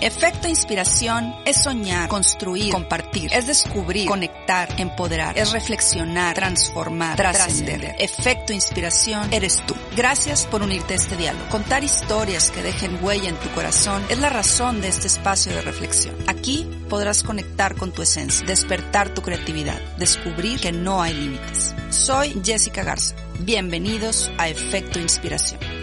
[0.00, 7.96] Efecto inspiración es soñar, construir, compartir, es descubrir, conectar, empoderar, es reflexionar, transformar, trascender.
[7.98, 9.74] Efecto inspiración eres tú.
[9.96, 11.48] Gracias por unirte a este diálogo.
[11.50, 15.62] Contar historias que dejen huella en tu corazón es la razón de este espacio de
[15.62, 16.14] reflexión.
[16.28, 21.74] Aquí podrás conectar con tu esencia, despertar tu creatividad, descubrir que no hay límites.
[21.90, 23.16] Soy Jessica Garza.
[23.40, 25.77] Bienvenidos a Efecto Inspiración.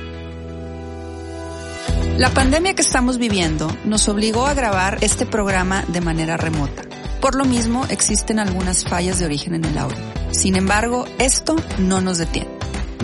[2.18, 6.84] La pandemia que estamos viviendo nos obligó a grabar este programa de manera remota.
[7.20, 9.98] Por lo mismo, existen algunas fallas de origen en el audio.
[10.32, 12.50] Sin embargo, esto no nos detiene.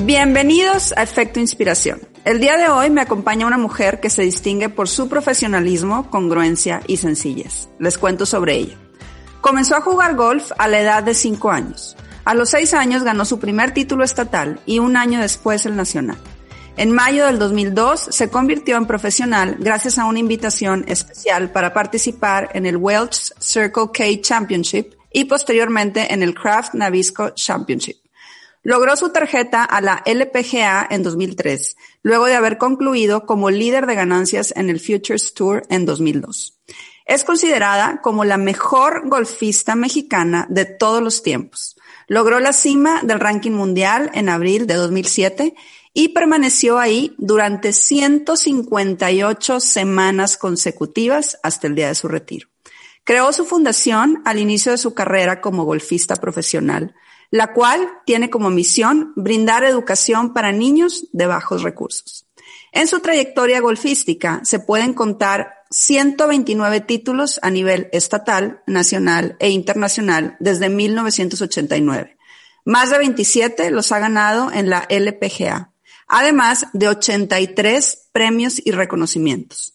[0.03, 1.99] Bienvenidos a Efecto Inspiración.
[2.23, 6.79] El día de hoy me acompaña una mujer que se distingue por su profesionalismo, congruencia
[6.87, 7.67] y sencillez.
[7.79, 8.77] Les cuento sobre ella.
[9.41, 11.97] Comenzó a jugar golf a la edad de 5 años.
[12.23, 16.17] A los 6 años ganó su primer título estatal y un año después el nacional.
[16.77, 22.49] En mayo del 2002 se convirtió en profesional gracias a una invitación especial para participar
[22.53, 27.97] en el Welch Circle K Championship y posteriormente en el Kraft Nabisco Championship.
[28.63, 33.95] Logró su tarjeta a la LPGA en 2003, luego de haber concluido como líder de
[33.95, 36.59] ganancias en el Futures Tour en 2002.
[37.05, 41.75] Es considerada como la mejor golfista mexicana de todos los tiempos.
[42.07, 45.55] Logró la cima del ranking mundial en abril de 2007
[45.93, 52.47] y permaneció ahí durante 158 semanas consecutivas hasta el día de su retiro.
[53.03, 56.95] Creó su fundación al inicio de su carrera como golfista profesional,
[57.29, 62.27] la cual tiene como misión brindar educación para niños de bajos recursos.
[62.71, 70.37] En su trayectoria golfística se pueden contar 129 títulos a nivel estatal, nacional e internacional
[70.39, 72.17] desde 1989.
[72.63, 75.70] Más de 27 los ha ganado en la LPGA
[76.11, 79.73] además de 83 premios y reconocimientos.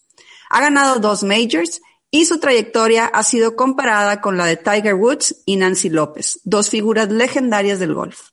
[0.49, 5.41] Ha ganado dos majors y su trayectoria ha sido comparada con la de Tiger Woods
[5.45, 8.29] y Nancy López, dos figuras legendarias del golf.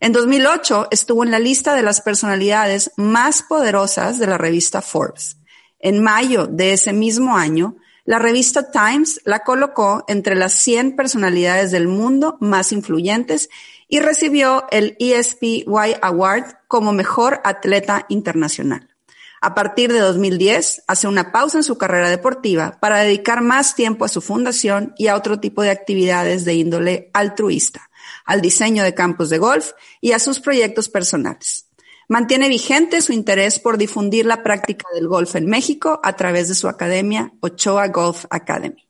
[0.00, 5.38] En 2008 estuvo en la lista de las personalidades más poderosas de la revista Forbes.
[5.78, 11.70] En mayo de ese mismo año, la revista Times la colocó entre las 100 personalidades
[11.70, 13.48] del mundo más influyentes
[13.88, 15.66] y recibió el ESPY
[16.02, 18.94] Award como mejor atleta internacional.
[19.40, 24.06] A partir de 2010, hace una pausa en su carrera deportiva para dedicar más tiempo
[24.06, 27.90] a su fundación y a otro tipo de actividades de índole altruista,
[28.24, 31.66] al diseño de campos de golf y a sus proyectos personales.
[32.08, 36.54] Mantiene vigente su interés por difundir la práctica del golf en México a través de
[36.54, 38.88] su academia Ochoa Golf Academy.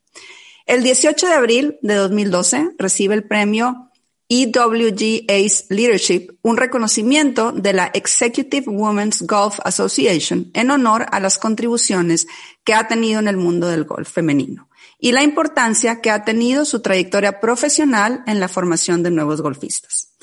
[0.66, 3.90] El 18 de abril de 2012 recibe el premio
[4.28, 11.38] EWG Ace Leadership, un reconocimiento de la Executive Women's Golf Association en honor a las
[11.38, 12.26] contribuciones
[12.64, 14.68] que ha tenido en el mundo del golf femenino
[14.98, 20.13] y la importancia que ha tenido su trayectoria profesional en la formación de nuevos golfistas.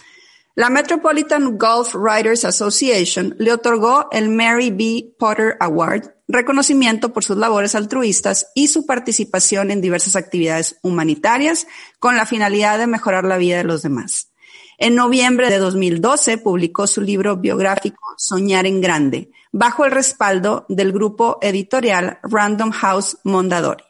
[0.53, 5.15] La Metropolitan Golf Writers Association le otorgó el Mary B.
[5.17, 11.67] Potter Award reconocimiento por sus labores altruistas y su participación en diversas actividades humanitarias
[11.99, 14.31] con la finalidad de mejorar la vida de los demás.
[14.77, 20.91] En noviembre de 2012 publicó su libro biográfico Soñar en Grande, bajo el respaldo del
[20.91, 23.83] grupo editorial Random House Mondadori.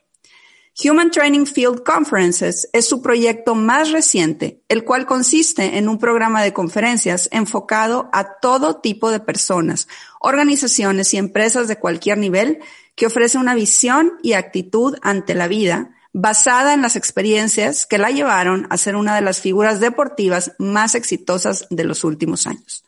[0.84, 6.42] Human Training Field Conferences es su proyecto más reciente, el cual consiste en un programa
[6.42, 9.88] de conferencias enfocado a todo tipo de personas,
[10.20, 12.60] organizaciones y empresas de cualquier nivel
[12.96, 18.10] que ofrece una visión y actitud ante la vida basada en las experiencias que la
[18.10, 22.84] llevaron a ser una de las figuras deportivas más exitosas de los últimos años.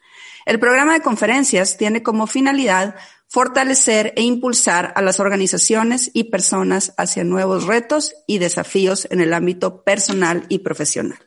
[0.46, 2.96] El programa de conferencias tiene como finalidad
[3.34, 9.34] fortalecer e impulsar a las organizaciones y personas hacia nuevos retos y desafíos en el
[9.34, 11.18] ámbito personal y profesional.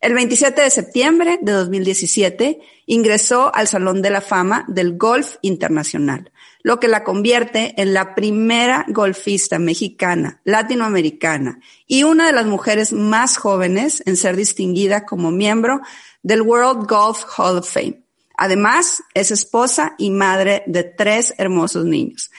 [0.00, 6.32] El 27 de septiembre de 2017 ingresó al Salón de la Fama del Golf Internacional,
[6.64, 12.92] lo que la convierte en la primera golfista mexicana, latinoamericana y una de las mujeres
[12.92, 15.82] más jóvenes en ser distinguida como miembro
[16.20, 18.07] del World Golf Hall of Fame.
[18.38, 22.30] Además, es esposa y madre de tres hermosos niños.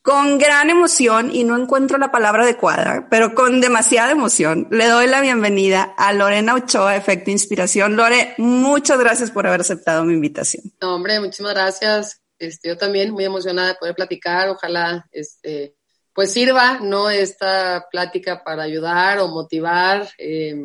[0.00, 5.06] Con gran emoción, y no encuentro la palabra adecuada, pero con demasiada emoción, le doy
[5.06, 7.96] la bienvenida a Lorena Ochoa, Efecto Inspiración.
[7.96, 10.72] Lore, muchas gracias por haber aceptado mi invitación.
[10.80, 12.22] No, hombre, muchísimas gracias.
[12.38, 14.48] Este, yo también muy emocionada de poder platicar.
[14.48, 15.76] Ojalá, este,
[16.14, 17.10] pues sirva, ¿no?
[17.10, 20.56] Esta plática para ayudar o motivar, eh,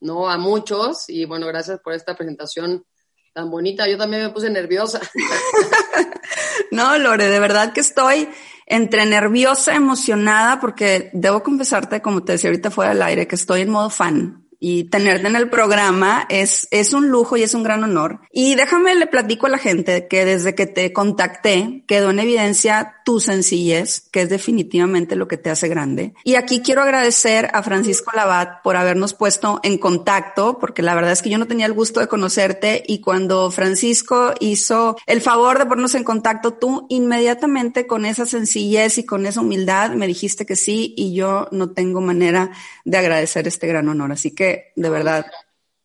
[0.00, 0.28] ¿no?
[0.28, 1.04] A muchos.
[1.08, 2.82] Y bueno, gracias por esta presentación
[3.32, 3.88] tan bonita.
[3.88, 5.00] Yo también me puse nerviosa.
[6.70, 8.28] No, Lore, de verdad que estoy
[8.66, 13.60] entre nerviosa, emocionada, porque debo confesarte, como te decía ahorita fuera del aire, que estoy
[13.60, 17.64] en modo fan y tenerte en el programa es, es un lujo y es un
[17.64, 18.20] gran honor.
[18.30, 22.94] Y déjame le platico a la gente que desde que te contacté quedó en evidencia
[23.04, 26.14] tu sencillez, que es definitivamente lo que te hace grande.
[26.24, 31.12] Y aquí quiero agradecer a Francisco Labat por habernos puesto en contacto, porque la verdad
[31.12, 35.58] es que yo no tenía el gusto de conocerte y cuando Francisco hizo el favor
[35.58, 40.46] de ponernos en contacto, tú inmediatamente con esa sencillez y con esa humildad me dijiste
[40.46, 42.50] que sí y yo no tengo manera
[42.84, 44.12] de agradecer este gran honor.
[44.12, 45.26] Así que de verdad,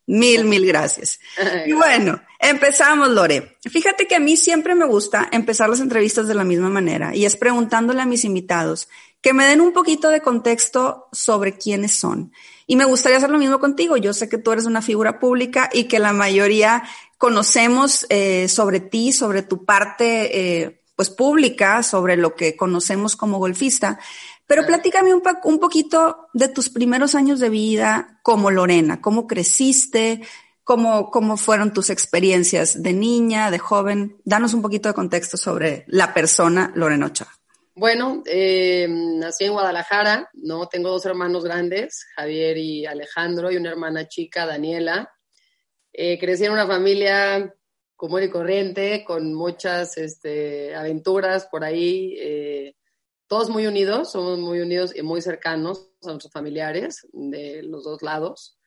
[0.08, 1.20] mil, mil gracias.
[1.66, 3.58] Y bueno, empezamos, Lore.
[3.70, 7.26] Fíjate que a mí siempre me gusta empezar las entrevistas de la misma manera y
[7.26, 8.88] es preguntándole a mis invitados
[9.20, 12.32] que me den un poquito de contexto sobre quiénes son.
[12.66, 13.96] Y me gustaría hacer lo mismo contigo.
[13.96, 16.84] Yo sé que tú eres una figura pública y que la mayoría
[17.18, 23.38] conocemos eh, sobre ti, sobre tu parte eh, pues pública, sobre lo que conocemos como
[23.38, 23.98] golfista.
[24.48, 30.22] Pero platícame un, un poquito de tus primeros años de vida como Lorena, cómo creciste,
[30.64, 34.16] cómo, cómo fueron tus experiencias de niña, de joven.
[34.24, 37.28] Danos un poquito de contexto sobre la persona Lorena Ochoa.
[37.74, 40.66] Bueno, eh, nací en Guadalajara, ¿no?
[40.66, 45.12] Tengo dos hermanos grandes, Javier y Alejandro, y una hermana chica, Daniela.
[45.92, 47.54] Eh, crecí en una familia
[47.96, 52.16] común y corriente, con muchas este, aventuras por ahí.
[52.18, 52.74] Eh,
[53.28, 58.02] todos muy unidos, somos muy unidos y muy cercanos a nuestros familiares de los dos
[58.02, 58.58] lados.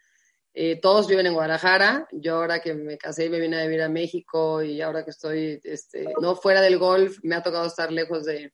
[0.54, 2.08] Eh, todos viven en Guadalajara.
[2.12, 5.12] Yo ahora que me casé y me vine a vivir a México y ahora que
[5.12, 8.54] estoy este, no fuera del golf, me ha tocado estar lejos de,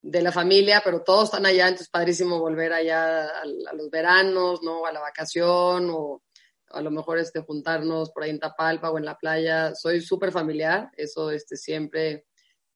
[0.00, 4.62] de la familia, pero todos están allá, entonces padrísimo volver allá a, a, los veranos,
[4.62, 4.86] ¿no?
[4.86, 6.22] A la vacación o
[6.70, 9.74] a lo mejor este, juntarnos por ahí en Tapalpa o en la playa.
[9.74, 12.26] Soy súper familiar, eso este, siempre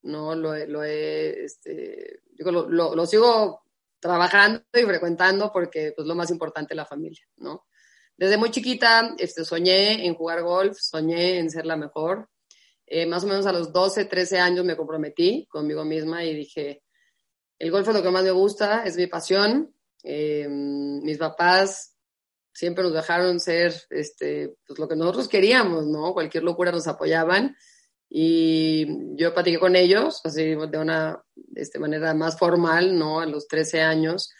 [0.03, 3.63] no lo, lo este, lo, lo, sigo
[3.99, 7.65] trabajando y frecuentando porque pues lo más importante es la familia, ¿no?
[8.15, 12.29] Desde muy chiquita este, soñé en jugar golf, soñé en ser la mejor.
[12.85, 16.83] Eh, más o menos a los 12, 13 años me comprometí conmigo misma y dije,
[17.57, 19.73] el golf es lo que más me gusta, es mi pasión.
[20.03, 21.95] Eh, mis papás
[22.53, 26.13] siempre nos dejaron ser este, pues, lo que nosotros queríamos, ¿no?
[26.13, 27.55] Cualquier locura nos apoyaban
[28.15, 31.19] y yo platiqué con ellos, así de una
[31.55, 33.19] este, manera más formal, ¿no?
[33.19, 34.31] A los 13 años.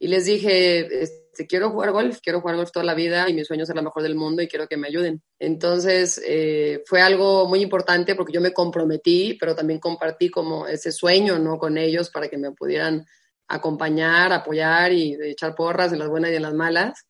[0.00, 3.44] Y les dije, este, quiero jugar golf, quiero jugar golf toda la vida y mi
[3.44, 5.22] sueño es ser la mejor del mundo y quiero que me ayuden.
[5.38, 10.90] Entonces, eh, fue algo muy importante porque yo me comprometí, pero también compartí como ese
[10.90, 11.56] sueño, ¿no?
[11.56, 13.06] Con ellos para que me pudieran
[13.46, 17.06] acompañar, apoyar y echar porras en las buenas y en las malas.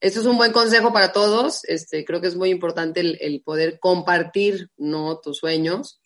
[0.00, 1.62] Esto es un buen consejo para todos.
[1.64, 5.20] Este, creo que es muy importante el, poder compartir ¿no?
[5.20, 6.00] tus sueños,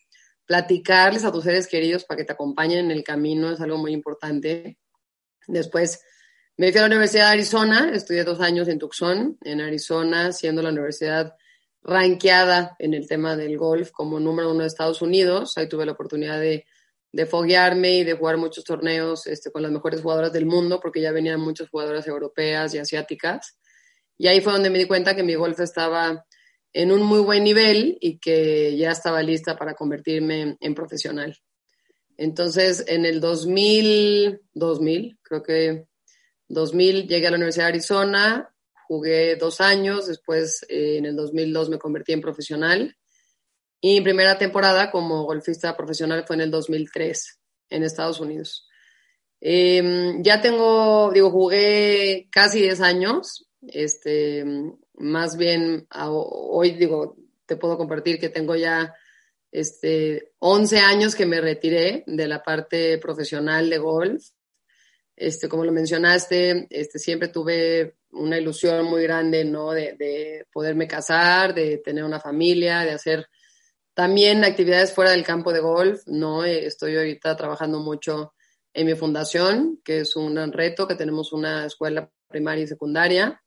[0.46, 3.93] platicarles a tus seres queridos para que te acompañen en el camino, es algo muy
[3.93, 4.79] importante.
[5.46, 6.00] Después
[6.56, 10.61] me fui a la Universidad de Arizona, estudié dos años en Tucson, en Arizona, siendo
[10.61, 11.35] la universidad
[11.82, 15.56] ranqueada en el tema del golf como número uno de Estados Unidos.
[15.56, 16.67] Ahí tuve la oportunidad de,
[17.12, 21.00] de foguearme y de jugar muchos torneos este, con las mejores jugadoras del mundo, porque
[21.00, 23.56] ya venían muchas jugadoras europeas y asiáticas.
[24.16, 26.25] Y ahí fue donde me di cuenta que mi golf estaba
[26.72, 31.37] en un muy buen nivel y que ya estaba lista para convertirme en profesional.
[32.16, 35.87] Entonces, en el 2000, 2000, creo que
[36.49, 38.54] 2000 llegué a la Universidad de Arizona,
[38.87, 42.97] jugué dos años, después eh, en el 2002 me convertí en profesional
[43.80, 47.40] y mi primera temporada como golfista profesional fue en el 2003
[47.71, 48.66] en Estados Unidos.
[49.40, 54.44] Em, ya tengo, digo, jugué casi 10 años, este,
[54.94, 57.16] más bien hoy digo,
[57.47, 58.94] te puedo compartir que tengo ya
[59.50, 64.25] este, 11 años que me retiré de la parte profesional de golf.
[65.16, 69.71] Este, como lo mencionaste, este, siempre tuve una ilusión muy grande, ¿no?
[69.71, 73.28] De, de poderme casar, de tener una familia, de hacer
[73.94, 76.44] también actividades fuera del campo de golf, ¿no?
[76.44, 78.35] Estoy ahorita trabajando mucho
[78.73, 83.40] en mi fundación, que es un gran reto, que tenemos una escuela primaria y secundaria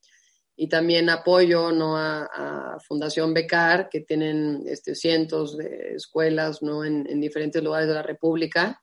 [0.60, 1.96] y también apoyo ¿no?
[1.98, 6.84] a, Fundación Becar, que tienen este, cientos de escuelas ¿no?
[6.84, 8.82] en, diferentes lugares de la República,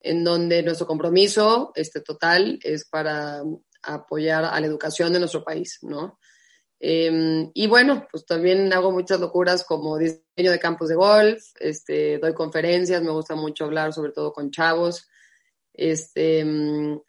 [0.00, 3.42] en donde nuestro compromiso este, total es para
[3.82, 5.78] apoyar a la educación de nuestro país.
[5.82, 6.18] ¿no?
[6.78, 12.18] Em, y bueno, pues también hago muchas locuras como diseño de campos de golf, este,
[12.18, 15.08] doy conferencias, me gusta mucho hablar sobre todo con chavos
[15.72, 16.44] este,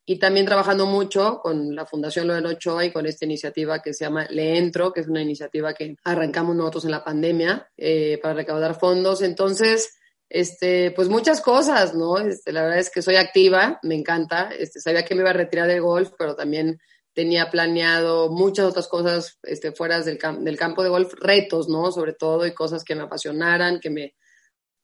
[0.05, 4.05] y también trabajando mucho con la Fundación Loen Ochoa y con esta iniciativa que se
[4.05, 8.33] llama Le Entro, que es una iniciativa que arrancamos nosotros en la pandemia eh, para
[8.35, 9.21] recaudar fondos.
[9.21, 9.89] Entonces,
[10.33, 12.17] Este, pues muchas cosas, ¿no?
[12.17, 14.49] Este, la verdad es que soy activa, me encanta.
[14.57, 16.79] Este, sabía que me iba a retirar del golf, pero también
[17.13, 21.91] tenía planeado muchas otras cosas este, fuera del, del campo de golf, retos, ¿no?
[21.91, 24.13] Sobre todo, y cosas que me apasionaran, que me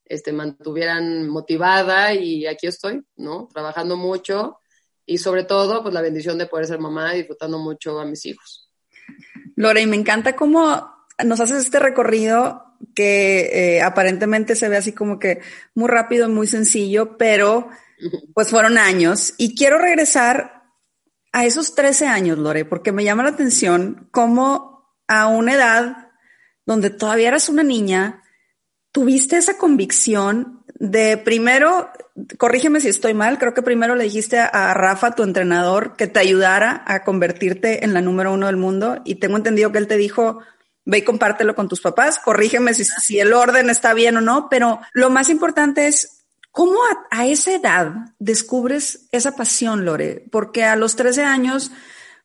[0.10, 3.48] este, mantuvieran motivada y aquí estoy, ¿no?
[3.54, 4.60] Trabajando mucho
[5.06, 8.26] y sobre todo, pues la bendición de poder ser mamá y disfrutando mucho a mis
[8.26, 8.70] hijos.
[9.56, 10.92] Lore, y me encanta cómo
[11.24, 15.42] nos haces este recorrido que eh, aparentemente se ve así como que
[15.74, 17.70] muy rápido, muy sencillo, pero
[18.34, 19.34] pues fueron años.
[19.38, 20.64] Y quiero regresar
[21.32, 26.10] a esos 13 años, Lore, porque me llama la atención cómo a una edad
[26.66, 28.24] donde todavía eras una niña,
[28.98, 31.92] tuviste esa convicción de primero,
[32.40, 36.20] corrígeme si estoy mal, creo que primero le dijiste a Rafa, tu entrenador, que te
[36.20, 39.98] ayudara a convertirte en la número uno del mundo y tengo entendido que él te
[39.98, 40.40] dijo,
[40.84, 44.80] ve y compártelo con tus papás, corrígeme si, el orden está bien o no, pero
[44.94, 46.80] lo más importante es cómo
[47.12, 51.72] a, esa edad descubres esa pasión, Lore, porque a los 13 años,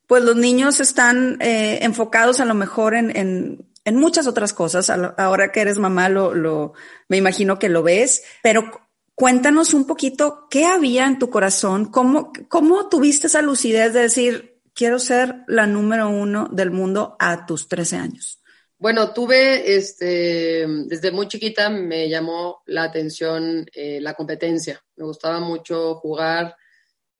[0.07, 4.91] pues los niños están eh, enfocados a lo mejor en, en, en, muchas otras cosas.
[4.91, 6.73] Ahora que eres mamá, lo,
[7.09, 8.71] me imagino que lo ves, pero
[9.15, 14.61] cuéntanos un poquito qué había en tu corazón, cómo, cómo tuviste esa lucidez de decir,
[14.75, 18.43] quiero ser la número uno del mundo a tus 13 años.
[18.83, 24.83] Bueno, tuve, este, desde muy chiquita me llamó la atención eh, la competencia.
[24.97, 26.57] Me gustaba mucho jugar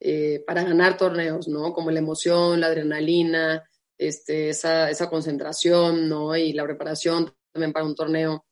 [0.01, 1.73] eh, para ganar torneos, ¿no?
[1.73, 3.63] Como la emoción, la adrenalina,
[4.09, 6.37] este, esa, esa concentración, ¿no?
[6.37, 8.47] Y la preparación también para un torneo.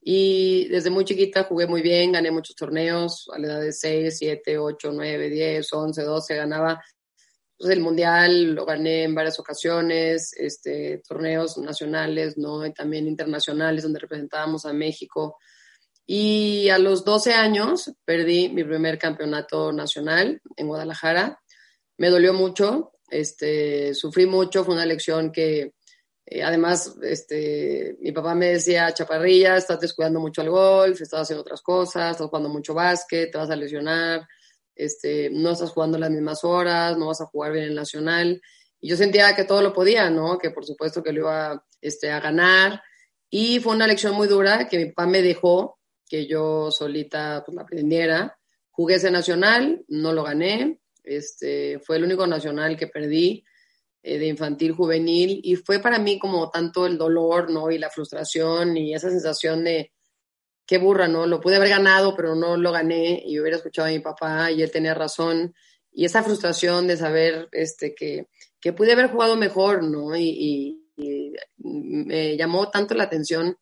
[0.00, 4.18] Y desde muy chiquita jugué muy bien, gané muchos torneos, a la edad de 6,
[4.18, 6.82] 7, 8, 9, 10, 11, 12, ganaba
[7.56, 12.66] pues, el mundial lo gané en varias ocasiones, este, torneos nacionales, ¿no?
[12.66, 15.38] Y también internacionales donde representábamos a México.
[16.06, 21.40] Y a los 12 años perdí mi primer campeonato nacional en Guadalajara.
[21.96, 25.74] Me dolió mucho, este, sufrí mucho, fue una lección que
[26.26, 31.42] eh, además este, mi papá me decía, chaparrilla, estás descuidando mucho al golf, estás haciendo
[31.42, 34.26] otras cosas, estás jugando mucho básquet, te vas a lesionar
[34.74, 38.42] este, no estás jugando las mismas horas, no vas a jugar bien en el nacional.
[38.80, 40.38] Y yo sentía que todo lo podía, ¿no?
[40.38, 42.82] Que por supuesto que lo iba este, a ganar.
[43.30, 45.78] Y fue una lección muy dura que mi papá me dejó,
[46.08, 48.38] que yo solita pues, la aprendiera.
[48.70, 50.80] Jugué ese nacional, no lo gané.
[51.04, 53.44] Este, fue el único nacional que perdí
[54.02, 57.70] eh, de infantil juvenil y fue para mí como tanto el dolor, ¿no?
[57.70, 59.92] Y la frustración y esa sensación de,
[60.66, 61.26] qué burra, ¿no?
[61.26, 64.62] Lo pude haber ganado, pero no lo gané y hubiera escuchado a mi papá y
[64.62, 65.54] él tenía razón.
[65.92, 68.28] Y esa frustración de saber este, que,
[68.60, 70.16] que pude haber jugado mejor, ¿no?
[70.16, 70.80] Y,
[71.56, 73.58] me llamó tanto la atención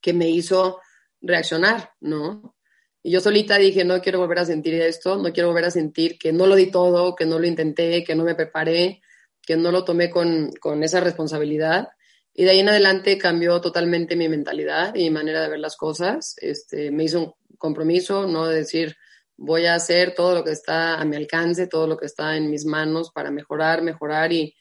[0.00, 0.80] que me hizo
[1.20, 2.56] reaccionar, ¿no?
[3.02, 6.18] Y yo solita dije, no quiero volver a sentir esto, no quiero volver a sentir
[6.18, 9.02] que no lo di todo, que no lo intenté, que no me preparé,
[9.42, 11.88] que no lo tomé con, con esa responsabilidad.
[12.32, 15.76] Y de ahí en adelante cambió totalmente mi mentalidad y mi manera de ver las
[15.76, 16.36] cosas.
[16.38, 18.96] Este, me hizo un compromiso, no de decir,
[19.36, 22.50] voy a hacer todo lo que está a mi alcance, todo lo que está en
[22.50, 24.54] mis manos para mejorar, mejorar y,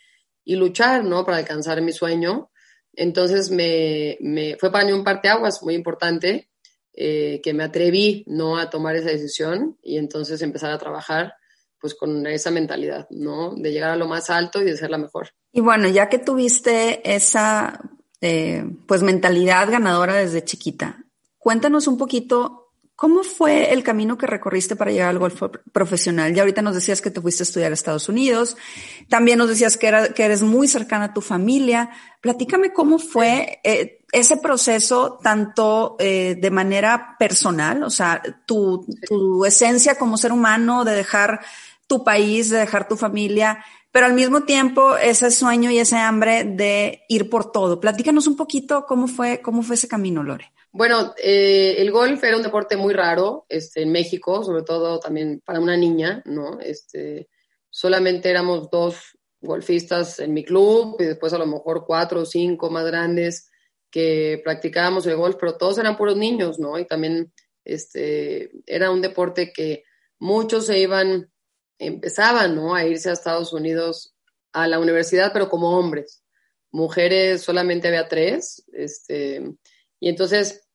[0.44, 1.24] y luchar, ¿no?
[1.24, 2.50] Para alcanzar mi sueño.
[2.94, 6.51] Entonces me, me fue para mí un parteaguas muy importante
[7.04, 8.58] eh, que me atreví, ¿no?
[8.58, 11.34] A tomar esa decisión y entonces empezar a trabajar
[11.80, 13.56] pues con esa mentalidad, ¿no?
[13.56, 15.30] De llegar a lo más alto y de ser la mejor.
[15.52, 17.82] Y bueno, ya que tuviste esa
[18.22, 21.04] eh, pues mentalidad ganadora desde chiquita,
[21.40, 22.61] cuéntanos un poquito
[23.02, 25.42] cómo fue el camino que recorriste para llegar al golf
[25.72, 26.36] profesional.
[26.36, 28.58] Ya ahorita nos decías que te fuiste a estudiar a Estados Unidos,
[29.10, 31.90] también nos decías que, eres muy cercana a tu familia.
[32.22, 39.46] Platícame cómo fue eh, ese proceso tanto eh, de manera personal, o sea, tu, tu
[39.46, 41.42] esencia como ser humano de dejar
[41.88, 46.44] tu país, de dejar tu familia, pero al mismo tiempo ese sueño y ese hambre
[46.44, 47.80] de ir por todo.
[47.80, 50.52] Platícanos un poquito cómo fue, cómo fue ese camino, Lore.
[50.72, 55.42] Bueno, eh, el golf era un deporte muy raro este, en México, sobre todo también
[55.44, 56.60] para una niña, ¿no?
[56.60, 57.30] Este,
[57.70, 62.70] solamente éramos dos golfistas en mi club y después a lo mejor cuatro o cinco
[62.70, 63.50] más grandes
[63.90, 66.80] que practicábamos el golf, pero todos eran puros niños, ¿no?
[66.80, 67.34] Y también
[67.66, 69.84] este, era un deporte que
[70.20, 71.32] muchos se iban
[71.82, 72.76] empezaban ¿no?
[72.76, 74.16] a irse a Estados Unidos
[74.54, 76.24] a la universidad, pero como hombres.
[76.72, 79.44] Mujeres solamente había tres, este,
[80.02, 80.68] y entonces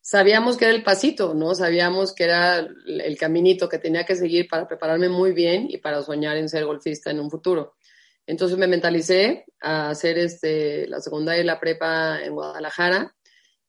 [0.00, 1.54] sabíamos que era el pasito, ¿no?
[1.54, 6.02] Sabíamos que era el caminito que tenía que seguir para prepararme muy bien y para
[6.02, 7.76] soñar en ser golfista en un futuro.
[8.26, 13.14] Entonces me mentalicé a hacer este, la secundaria y la prepa en Guadalajara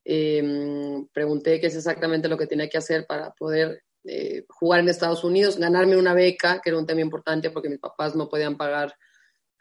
[0.03, 4.89] Em, pregunté qué es exactamente lo que tenía que hacer para poder eh, jugar en
[4.89, 8.57] Estados Unidos, ganarme una beca, que era un tema importante porque mis papás no podían
[8.57, 8.95] pagar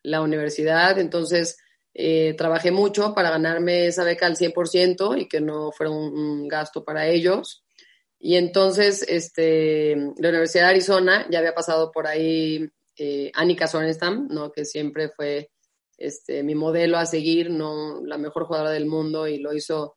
[0.02, 0.99] la universidad.
[0.99, 1.59] Entonces,
[1.92, 6.85] eh, trabajé mucho para ganarme esa beca al 100% y que no fuera un, gasto
[6.85, 7.64] para ellos.
[8.18, 14.28] Y entonces, este, la Universidad de Arizona ya había pasado por ahí eh, Annika Sorenstam,
[14.30, 14.52] ¿no?
[14.52, 15.50] que siempre fue
[15.97, 18.00] este, mi modelo a seguir, ¿no?
[18.04, 19.97] la mejor jugadora del mundo y lo hizo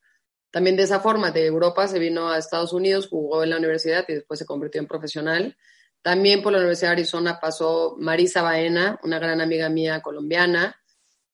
[0.51, 1.31] también de esa forma.
[1.31, 4.79] De Europa se vino a Estados Unidos, jugó en la universidad y después se convirtió
[4.79, 5.57] en profesional.
[6.01, 10.75] También por la Universidad de Arizona pasó Marisa Baena, una gran amiga mía colombiana,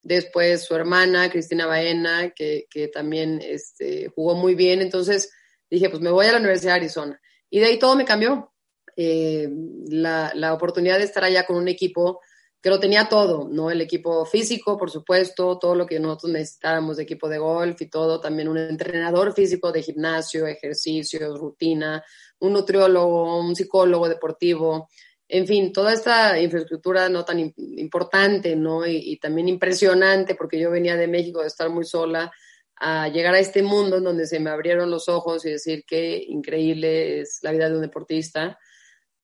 [0.02, 4.80] Después su hermana, Cristina Baena, que, también este, jugó muy bien.
[4.80, 5.32] Entonces
[5.68, 7.20] dije, pues me voy a la Universidad de Arizona.
[7.50, 8.52] Y de ahí todo me cambió.
[8.96, 9.48] Eh,
[9.88, 12.20] la, la, oportunidad de estar allá con un equipo
[12.62, 13.70] que lo tenía todo, ¿no?
[13.70, 18.20] El equipo físico, por supuesto, todo lo que nosotros necesitábamos equipo de golf y todo,
[18.20, 22.04] también un entrenador físico de gimnasio, ejercicios, rutina,
[22.40, 24.88] un nutriólogo, un psicólogo deportivo,
[25.32, 28.84] en fin, toda esta infraestructura no tan importante, ¿no?
[28.84, 32.32] Y, también impresionante, porque yo venía de México de estar muy sola,
[32.74, 36.24] a llegar a este mundo en donde se me abrieron los ojos y decir qué
[36.28, 38.58] increíble es la vida de un deportista.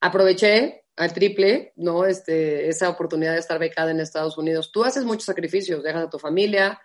[0.00, 2.06] Aproveché al triple, ¿no?
[2.06, 4.70] Este, esa oportunidad de estar becada en Estados Unidos.
[4.70, 6.80] Tú haces muchos sacrificios, dejas a tu familia,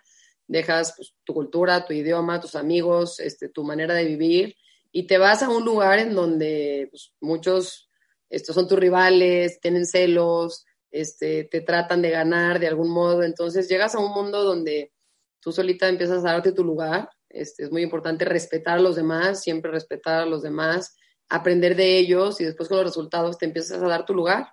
[0.48, 4.56] dejas pues, tu cultura, tu idioma, tus amigos, este, tu manera de vivir,
[4.90, 7.88] y te vas a un lugar en donde pues, muchos
[8.32, 13.68] estos son tus rivales, tienen celos, este, te tratan de ganar de algún modo, entonces
[13.68, 14.90] llegas a un mundo donde
[15.38, 19.42] tú solita empiezas a darte tu lugar, este, es muy importante respetar a los demás,
[19.42, 20.96] siempre respetar a los demás,
[21.28, 24.48] aprender de ellos y después con los resultados te empiezas a dar tu lugar,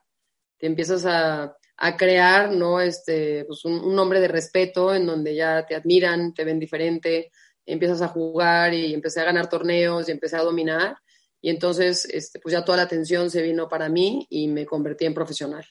[0.58, 1.56] te empiezas a,
[1.98, 2.82] crear, ¿no?
[2.82, 7.32] Este, pues un, un nombre de respeto en donde ya te admiran, te ven diferente,
[7.66, 10.98] empiezas a jugar y empecé a ganar torneos y empecé a dominar
[11.42, 15.06] y entonces, este, pues ya toda la atención se vino para mí y me convertí
[15.06, 15.66] en profesional,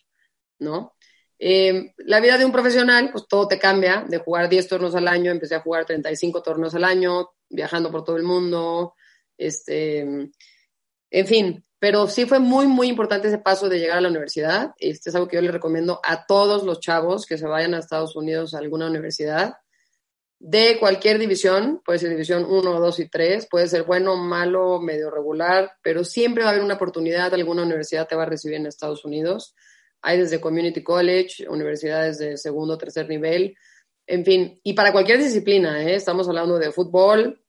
[0.58, 0.94] ¿no?
[1.38, 4.04] Eh, la vida de un profesional, pues todo te cambia.
[4.08, 8.02] De jugar 10 torneos al año, empecé a jugar 35 torneos al año, viajando por
[8.02, 8.94] todo el mundo,
[9.36, 11.64] este, en fin.
[11.78, 14.72] Pero sí fue muy, muy importante ese paso de llegar a la universidad.
[14.78, 17.78] Este es algo que yo le recomiendo a todos los chavos que se vayan a
[17.78, 19.54] Estados Unidos a alguna universidad
[20.40, 25.10] de cualquier división, puede ser división 1, 2 y 3, puede ser bueno, malo, medio
[25.10, 28.66] regular, pero siempre va a haber una oportunidad, alguna universidad te va a recibir en
[28.66, 29.54] Estados Unidos.
[30.00, 33.56] Hay desde Community College, universidades de segundo, tercer nivel,
[34.06, 35.94] en fin, y para cualquier disciplina, ¿eh?
[35.94, 37.42] estamos hablando de fútbol,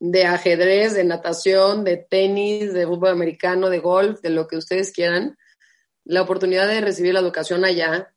[0.00, 4.90] de ajedrez, de natación, de tenis, de fútbol americano, de golf, de lo que ustedes
[4.90, 5.36] quieran.
[6.04, 8.14] La oportunidad de recibir la educación allá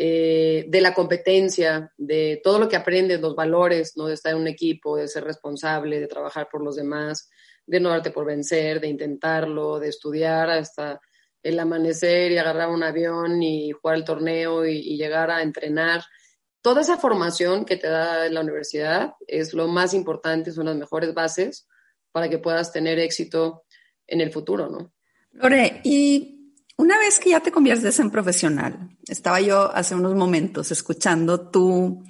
[0.00, 4.06] eh, de la competencia, de todo lo que aprendes, los valores, ¿no?
[4.06, 7.28] De estar en un equipo, de ser responsable, de trabajar por los demás,
[7.66, 11.00] de no darte por vencer, de intentarlo, de estudiar hasta
[11.42, 16.04] el amanecer y agarrar un avión y jugar el torneo y, llegar a entrenar.
[16.62, 21.12] Toda esa formación que te da la universidad es lo más importante, son las mejores
[21.12, 21.66] bases
[22.12, 23.64] para que puedas tener éxito
[24.06, 24.92] en el futuro, ¿no?
[25.32, 26.37] Lore, y
[26.78, 32.04] una vez que ya te conviertes en profesional, estaba yo hace unos momentos escuchando tu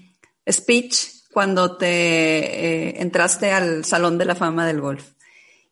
[0.48, 5.12] speech cuando te eh, entraste al Salón de la Fama del Golf.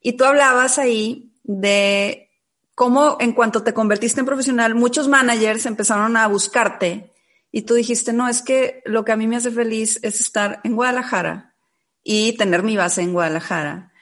[0.01, 2.31] Y tú hablabas ahí de
[2.75, 7.13] cómo en cuanto te convertiste en profesional, muchos managers empezaron a buscarte
[7.53, 10.61] y tú dijiste, no, es que lo que a mí me hace feliz es estar
[10.65, 11.55] en Guadalajara
[12.03, 13.93] y tener mi base en Guadalajara.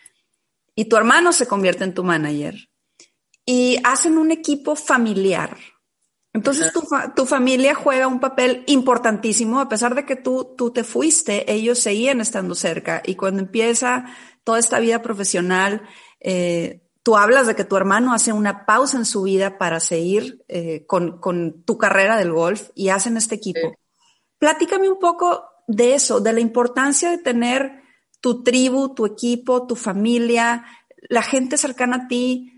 [0.76, 2.54] Y tu hermano se convierte en tu manager
[3.46, 5.56] y hacen un equipo familiar.
[6.32, 6.82] Entonces tu,
[7.14, 11.78] tu, familia juega un papel importantísimo, a pesar de que tú, tú te fuiste, ellos
[11.78, 13.02] seguían estando cerca.
[13.06, 14.06] Y cuando empieza
[14.42, 15.82] toda esta vida profesional,
[16.18, 20.44] eh, tú hablas de que tu hermano hace una pausa en su vida para seguir
[20.48, 23.76] eh, con, con, tu carrera del golf y hacen este equipo.
[24.38, 27.82] Platícame un poco de eso, de la importancia de tener
[28.20, 30.64] tu tribu, tu equipo, tu familia,
[31.08, 32.53] la gente cercana a ti,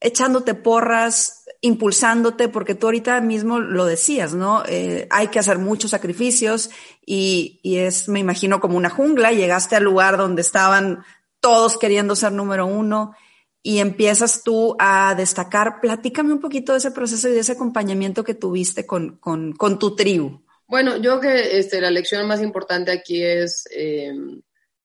[0.00, 4.62] echándote porras, impulsándote, porque tú ahorita mismo lo decías, ¿no?
[4.66, 6.70] Eh, hay que hacer muchos sacrificios
[7.04, 9.32] y, y, es, me imagino, como una jungla.
[9.32, 11.04] Llegaste al lugar donde estaban
[11.40, 13.14] todos queriendo ser número uno
[13.62, 15.80] y empiezas tú a destacar.
[15.80, 19.78] Platícame un poquito de ese proceso y de ese acompañamiento que tuviste con, con, con
[19.78, 20.42] tu tribu.
[20.66, 24.14] Bueno, yo creo que este, la lección más importante aquí es, eh,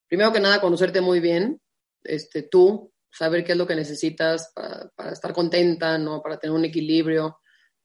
[0.07, 1.61] primero que nada, conocerte muy bien,
[2.03, 6.21] este, tú, saber qué es lo que necesitas para, estar contenta, ¿no?
[6.21, 7.39] Para tener un equilibrio,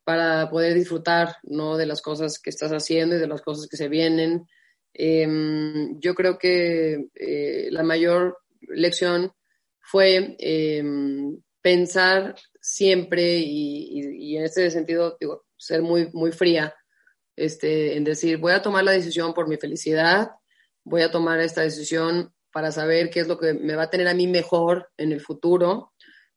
[0.04, 1.76] para poder disfrutar, ¿no?
[1.76, 4.46] De las cosas que estás haciendo y de las cosas que se vienen.
[4.92, 9.32] Em, yo creo que eh, la mayor lección
[9.80, 16.74] fue em, pensar siempre y, en este sentido, digo, ser muy, muy fría,
[17.36, 20.30] este, en decir, voy a tomar la decisión por mi felicidad,
[20.84, 24.08] voy a tomar esta decisión para saber qué es lo que me va a tener
[24.08, 25.92] a mí mejor en el futuro,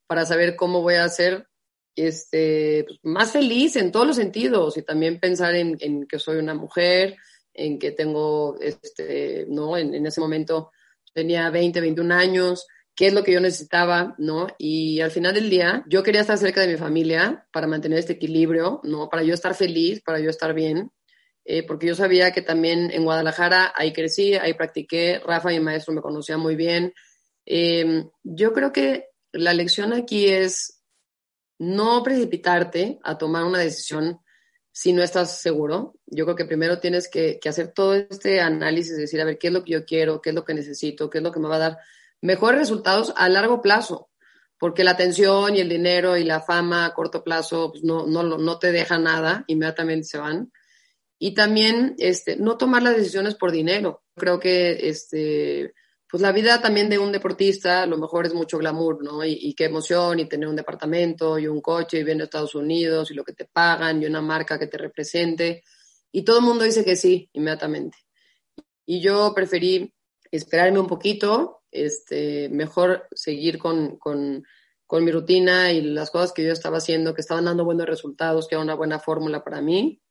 [0.08, 1.48] para saber cómo voy a ser
[1.96, 6.54] este, pues, más feliz en todos los sentidos y también pensar en, que soy una
[6.54, 7.18] mujer,
[7.54, 9.78] en que tengo, este, ¿no?
[9.78, 10.72] En, en, ese momento
[11.14, 14.48] tenía 20, 21 años, qué es lo que yo necesitaba, ¿no?
[14.58, 18.14] Y al final del día, yo quería estar cerca de mi familia para mantener este
[18.14, 19.10] equilibrio, ¿no?
[19.10, 20.92] Para yo estar feliz, para yo estar bien,
[21.46, 25.94] eh, porque yo sabía que también en Guadalajara ahí crecí, ahí practiqué, Rafa, mi maestro,
[25.94, 26.94] me conocía muy bien.
[27.46, 30.82] Em, yo creo que la lección aquí es
[31.60, 34.20] no precipitarte a tomar una decisión
[34.72, 35.96] si no estás seguro.
[36.06, 39.48] Yo creo que primero tienes que, que hacer todo este análisis, decir, a ver, qué
[39.48, 41.48] es lo que yo quiero, qué es lo que necesito, qué es lo que me
[41.48, 41.78] va a dar
[42.22, 44.10] mejores resultados a largo plazo,
[44.58, 48.24] porque la atención y el dinero y la fama a corto plazo pues, no, no,
[48.24, 50.52] no te deja nada, inmediatamente se van.
[51.26, 54.04] Y también este, no tomar las decisiones por dinero.
[54.14, 55.74] Creo que este,
[56.12, 59.24] pues la vida también de un deportista, a lo mejor es mucho glamour, ¿no?
[59.24, 63.10] Y, qué emoción, y tener un departamento, y un coche, y viendo a Estados Unidos,
[63.10, 65.64] y lo que te pagan, y una marca que te represente.
[66.12, 68.00] Y todo el mundo dice que sí, inmediatamente.
[68.86, 69.94] Y yo preferí
[70.30, 74.44] esperarme un poquito, este, mejor seguir con, con,
[74.86, 78.50] con, mi rutina y las cosas que yo estaba haciendo, que estaban dando buenos resultados,
[78.50, 80.03] que era una buena fórmula para mí.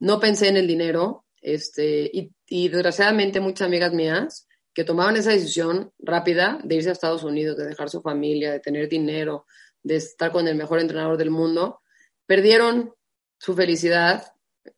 [0.00, 5.30] No pensé en el dinero, este, y, y desgraciadamente muchas amigas mías que tomaban esa
[5.30, 9.46] decisión rápida de irse a Estados Unidos, de dejar su familia, de tener dinero,
[9.82, 11.80] de estar con el mejor entrenador del mundo,
[12.26, 12.92] perdieron
[13.38, 14.32] su felicidad.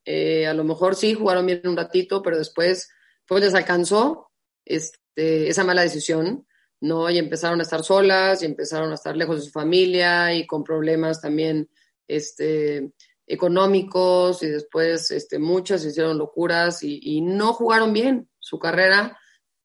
[0.04, 2.88] Eh, a lo mejor sí jugaron bien un ratito, pero después
[3.26, 4.30] pues les alcanzó
[4.64, 6.46] este, esa mala decisión,
[6.80, 7.08] ¿no?
[7.08, 10.62] Y empezaron a estar solas y empezaron a estar lejos de su familia y con
[10.62, 11.70] problemas también
[12.06, 12.92] este,
[13.26, 18.28] económicos y después este, muchas hicieron locuras y, no jugaron bien.
[18.38, 19.18] Su carrera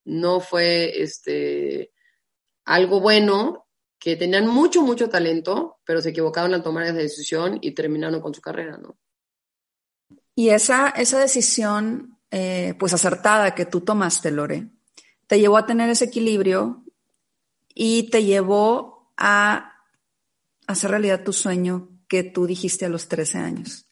[0.03, 1.91] no fue este,
[2.65, 3.67] algo bueno,
[3.99, 8.33] que tenían mucho, mucho talento, pero se equivocaron al tomar esa decisión y terminaron con
[8.33, 8.97] su carrera, ¿no?
[10.33, 14.69] Y esa, esa decisión, eh, pues acertada que tú tomaste, Lore,
[15.27, 16.83] te llevó a tener ese equilibrio
[17.75, 19.73] y te llevó a
[20.65, 23.87] hacer realidad tu sueño que tú dijiste a los 13 años.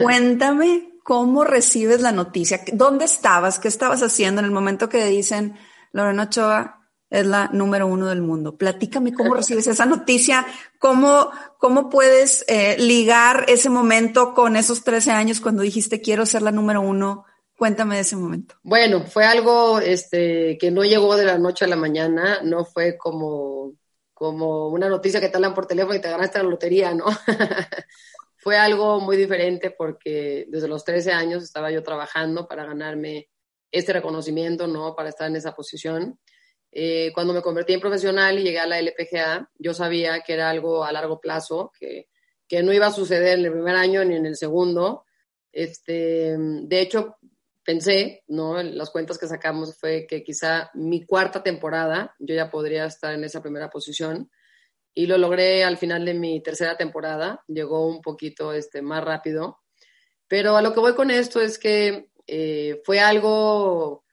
[0.00, 5.56] Cuéntame cómo recibes la noticia, dónde estabas, qué estabas haciendo en el momento que dicen
[5.92, 8.56] Lorena Ochoa es la número uno del mundo.
[8.56, 10.44] Platícame cómo recibes esa noticia,
[10.80, 16.42] cómo, cómo puedes eh, ligar ese momento con esos 13 años cuando dijiste quiero ser
[16.42, 17.26] la número uno
[17.62, 18.56] Cuéntame de ese momento.
[18.64, 22.96] Bueno, fue algo este, que no llegó de la noche a la mañana, no fue
[22.98, 23.74] como,
[24.22, 27.06] como una noticia que te hablan por teléfono y te ganaste la lotería, ¿no?
[28.36, 33.30] fue algo muy diferente porque desde los 13 años estaba yo trabajando para ganarme
[33.72, 34.94] este reconocimiento, ¿no?
[34.94, 36.20] Para estar en esa posición.
[36.70, 40.50] Eh, cuando me convertí en profesional y llegué a la LPGA, yo sabía que era
[40.50, 42.06] algo a largo plazo, que,
[42.46, 45.04] que no iba a suceder en el primer año ni en el segundo.
[45.50, 47.16] Este, de hecho,
[47.64, 48.62] pensé, ¿no?
[48.62, 53.24] Las cuentas que sacamos fue que quizá mi cuarta temporada yo ya podría estar en
[53.24, 54.30] esa primera posición
[54.94, 59.60] y lo logré al final de mi tercera temporada, llegó un poquito este, más rápido,
[60.28, 64.04] pero a lo que voy con esto es que eh, fue algo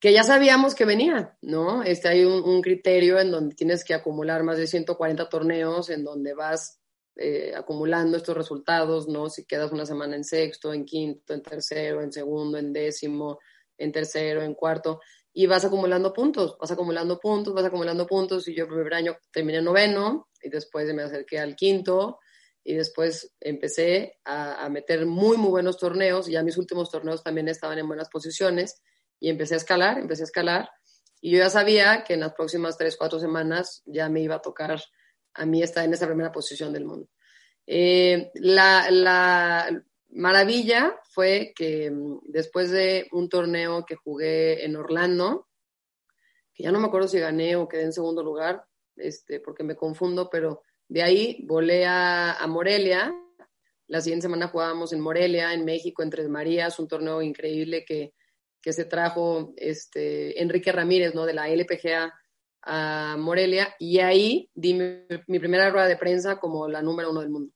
[0.00, 1.82] que ya sabíamos que venía, ¿no?
[1.82, 6.04] Este, hay un, un criterio en donde tienes que acumular más de 140 torneos, en
[6.04, 6.80] donde vas
[7.18, 9.28] eh, acumulando estos resultados, ¿no?
[9.28, 13.38] Si quedas una semana en sexto, en quinto, en tercero, en segundo, en décimo,
[13.76, 15.00] en tercero, en cuarto,
[15.32, 19.16] y vas acumulando puntos, vas acumulando puntos, vas acumulando puntos, y yo el primer año
[19.32, 22.18] terminé noveno, y después me acerqué al quinto,
[22.64, 27.22] y después empecé a, a meter muy, muy buenos torneos, y ya mis últimos torneos
[27.22, 28.82] también estaban en buenas posiciones,
[29.20, 30.70] y empecé a escalar, empecé a escalar,
[31.20, 34.42] y yo ya sabía que en las próximas tres, cuatro semanas ya me iba a
[34.42, 34.80] tocar
[35.38, 37.08] a mí está en esa primera posición del mundo.
[37.66, 39.68] Eh, la,
[40.10, 45.48] maravilla fue que mm, después de un torneo que jugué en Orlando,
[46.54, 48.64] que ya no me acuerdo si gané o quedé en segundo lugar,
[48.96, 53.14] este, porque me confundo, pero de ahí volé a, Morelia.
[53.86, 58.14] La siguiente semana jugábamos en Morelia, en México, en Tres Marías, un torneo increíble que,
[58.62, 61.26] que se trajo este, Enrique Ramírez, ¿no?
[61.26, 62.12] De la LPGA
[62.62, 67.30] a Morelia y ahí di mi, primera rueda de prensa como la número uno del
[67.30, 67.52] mundo.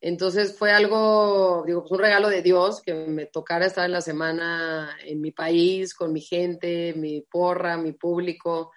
[0.00, 4.00] Entonces fue algo, digo, pues un regalo de Dios que me tocara estar en la
[4.00, 8.72] semana en mi país, con mi gente, mi porra, mi público.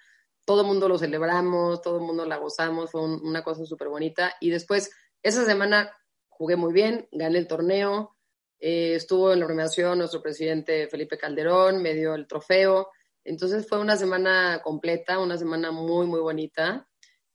[0.45, 4.35] todo el mundo lo celebramos, todo el mundo la gozamos, fue una cosa súper bonita.
[4.39, 4.91] Y después,
[5.23, 5.91] esa semana
[6.29, 8.15] jugué muy bien, gané el torneo,
[8.59, 12.89] eh, estuvo en la premiación nuestro presidente Felipe Calderón, me dio el trofeo.
[13.25, 16.87] Entonces fue una semana completa, una semana muy, muy bonita.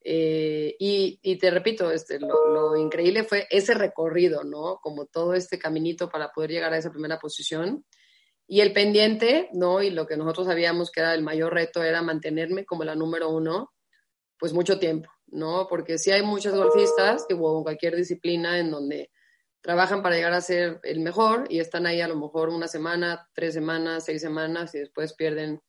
[0.03, 4.79] Eh, y, te repito, este, lo, increíble fue ese recorrido, ¿no?
[4.81, 7.85] Como todo este caminito para poder llegar a esa primera posición.
[8.47, 9.83] Y el pendiente, ¿no?
[9.83, 13.29] Y lo que nosotros sabíamos que era el mayor reto era mantenerme como la número
[13.29, 13.73] uno,
[14.39, 15.67] pues mucho tiempo, ¿no?
[15.69, 19.11] Porque sí hay muchos golfistas, que hubo cualquier disciplina en donde
[19.61, 23.29] trabajan para llegar a ser el mejor y están ahí a lo mejor una semana,
[23.35, 25.61] tres semanas, seis semanas y después pierden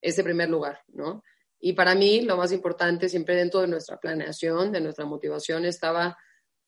[0.00, 1.22] ese primer lugar, ¿no?
[1.60, 6.16] Y para mí lo más importante siempre dentro de nuestra planeación, de nuestra motivación estaba,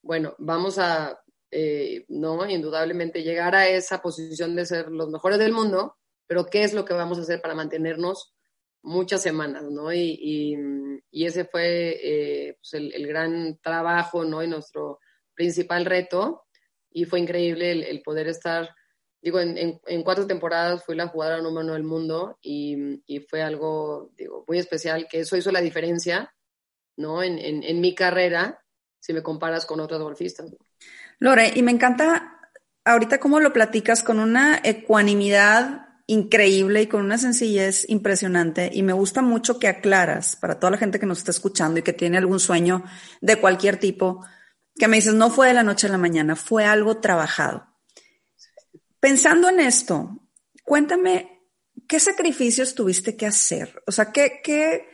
[0.02, 5.52] bueno, vamos a, eh, no, indudablemente llegar a esa posición de ser los mejores del
[5.52, 8.34] mundo, pero ¿qué es lo que vamos a hacer para mantenernos
[8.82, 9.92] muchas semanas, ¿no?
[9.92, 10.56] Y,
[11.10, 14.42] y, ese fue eh, pues el, el, gran trabajo, ¿no?
[14.42, 15.00] Y nuestro
[15.34, 16.44] principal reto.
[16.90, 18.68] Y fue increíble el, el poder estar
[19.22, 23.42] digo, en, en, cuatro temporadas fui la jugadora número uno del mundo y, y, fue
[23.42, 26.32] algo, digo, muy especial, que eso hizo la diferencia,
[26.96, 27.22] ¿no?
[27.22, 28.62] En, en mi carrera,
[28.98, 30.50] si me comparas con otros golfistas.
[31.18, 32.40] Lore, y me encanta
[32.84, 38.70] ahorita cómo lo platicas con una ecuanimidad increíble y con una sencillez impresionante.
[38.72, 41.82] Y me gusta mucho que aclaras para toda la gente que nos está escuchando y
[41.82, 42.82] que tiene algún sueño
[43.20, 44.24] de cualquier tipo,
[44.74, 47.66] que me dices, no fue de la noche a la mañana, fue algo trabajado.
[48.98, 50.28] Pensando en esto,
[50.64, 51.46] cuéntame,
[51.88, 53.82] ¿qué sacrificios tuviste que hacer?
[53.86, 54.88] O sea, ¿qué, qué,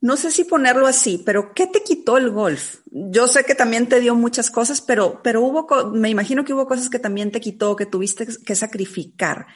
[0.00, 2.80] no sé si ponerlo así, pero ¿qué te quitó el golf?
[2.86, 6.66] Yo sé que también te dio muchas cosas, pero, pero hubo, me imagino que hubo
[6.66, 9.46] cosas que también te quitó, que tuviste que sacrificar.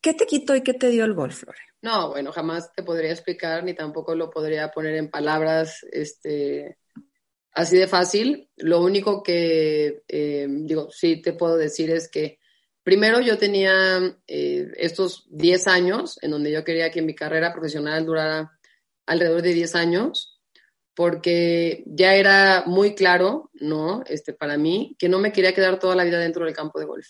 [0.00, 1.58] ¿Qué te quitó y qué te dio el golf, Flore?
[1.82, 6.78] No, bueno, jamás te podría explicar ni tampoco lo podría poner en palabras, este,
[7.56, 8.48] así de fácil.
[8.56, 12.38] Lo único que, eh, digo, sí te puedo decir es que
[12.86, 18.06] Primero yo tenía eh, estos 10 años en donde yo quería que mi carrera profesional
[18.06, 18.56] durara
[19.06, 20.40] alrededor de 10 años,
[20.94, 24.04] porque ya era muy claro, ¿no?
[24.06, 26.84] Este, para mí, que no me quería quedar toda la vida dentro del campo de
[26.84, 27.08] golf.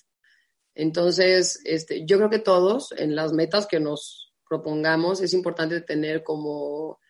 [0.75, 6.23] Entonces, este, yo creo que todos en las metas que nos propongamos es importante tener
[6.23, 7.01] como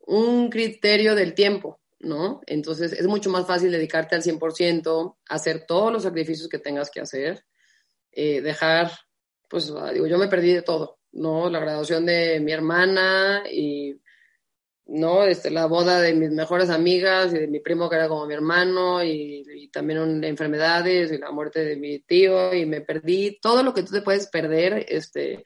[0.00, 2.40] un criterio del tiempo, ¿no?
[2.46, 7.00] Entonces, es mucho más fácil dedicarte al 100%, hacer todos los sacrificios que tengas que
[7.00, 7.44] hacer
[8.12, 8.90] eh, dejar,
[9.48, 11.48] pues digo, yo me perdí de todo, ¿no?
[11.48, 14.00] La graduación de mi hermana y,
[14.86, 15.24] ¿no?
[15.24, 18.34] Este, la boda de mis mejores amigas y de mi primo que era como mi
[18.34, 23.62] hermano y, y también enfermedades y la muerte de mi tío y me perdí todo
[23.62, 25.44] lo que tú te puedes perder, este,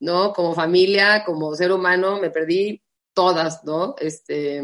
[0.00, 0.32] ¿no?
[0.32, 3.94] Como familia, como ser humano, me perdí todas, ¿no?
[3.98, 4.62] Este,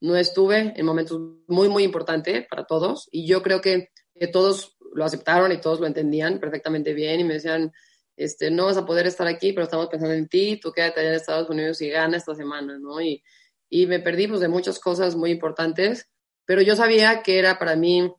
[0.00, 4.76] no estuve en momentos muy, muy importantes para todos y yo creo que, que todos
[4.92, 7.72] lo aceptaron y todos lo entendían perfectamente bien y me decían,
[8.16, 11.10] este, no vas a poder estar aquí, pero estamos pensando en ti, tú quédate allá
[11.10, 13.00] en Estados Unidos y gana esta semana, ¿no?
[13.00, 13.22] Y,
[13.70, 16.08] y me perdí pues, de muchas cosas muy importantes,
[16.44, 18.12] pero yo sabía que era para mí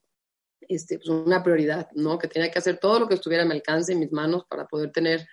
[0.62, 2.18] este, pues, una prioridad, ¿no?
[2.18, 4.68] Que tenía que hacer todo lo que estuviera a mi alcance, en mis manos, para
[4.68, 5.28] poder tener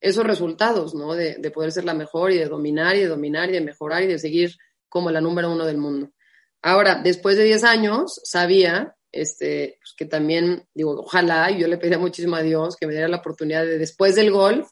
[0.00, 1.14] esos resultados, ¿no?
[1.14, 4.02] De, de poder ser la mejor y de dominar y de dominar y de mejorar
[4.02, 4.56] y de seguir
[4.88, 6.10] como la número uno del mundo.
[6.62, 11.78] Ahora, después de 10 años, sabía este, pues que también, digo, ojalá, y yo le
[11.78, 14.68] pedía muchísimo a Dios que me diera la oportunidad de después del golf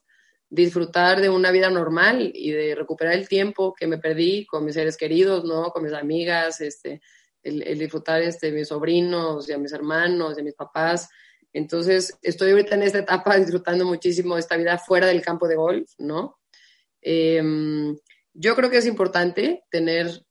[0.49, 4.75] disfrutar de una vida normal y de recuperar el tiempo que me perdí con mis
[4.75, 5.71] seres queridos, ¿no?
[5.71, 7.01] Con mis amigas, este,
[7.43, 11.09] el, disfrutar este, mis sobrinos, de mis hermanos, de mis papás.
[11.53, 15.91] Entonces, estoy ahorita en esta etapa disfrutando muchísimo esta vida fuera del campo de golf,
[15.99, 16.39] ¿no?
[17.01, 17.97] Em,
[18.35, 20.25] yo creo que es importante tener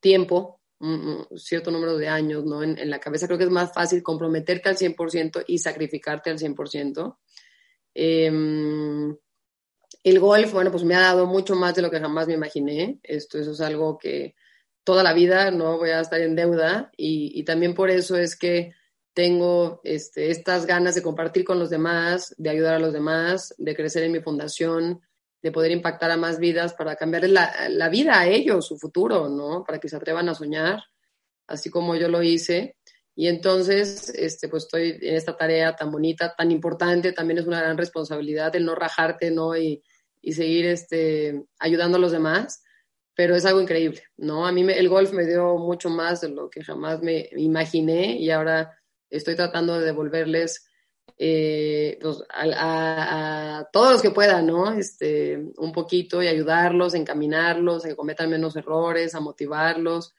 [0.00, 2.62] tiempo un, cierto número de años, ¿no?
[2.62, 7.18] En, la cabeza creo que es más fácil comprometerte al 100% y sacrificarte al 100%.
[7.94, 9.16] Em,
[10.04, 13.00] el golf, bueno, pues me ha dado mucho más de lo que jamás me imaginé.
[13.02, 14.34] Esto eso es algo que
[14.84, 18.72] toda la vida no voy a estar en deuda y, también por eso es que
[19.14, 23.74] tengo este, estas ganas de compartir con los demás, de ayudar a los demás, de
[23.74, 25.00] crecer en mi fundación,
[25.46, 29.62] de poder impactar a más vidas para cambiar la, vida a ellos, su futuro, ¿no?
[29.64, 30.82] Para que se atrevan a soñar,
[31.46, 32.76] así como yo lo hice.
[33.14, 37.60] Y entonces, este, pues estoy en esta tarea tan bonita, tan importante, también es una
[37.60, 39.56] gran responsabilidad el no rajarte, ¿no?
[39.56, 39.84] Y,
[40.20, 42.64] y seguir este, ayudando a los demás,
[43.14, 44.48] pero es algo increíble, ¿no?
[44.48, 48.32] A mí el golf me dio mucho más de lo que jamás me imaginé y
[48.32, 48.76] ahora
[49.10, 50.65] estoy tratando de devolverles
[51.18, 54.72] eh, pues, a, todos los que puedan, ¿no?
[54.72, 60.14] Este, un poquito y ayudarlos, encaminarlos, a que cometan menos errores, a motivarlos,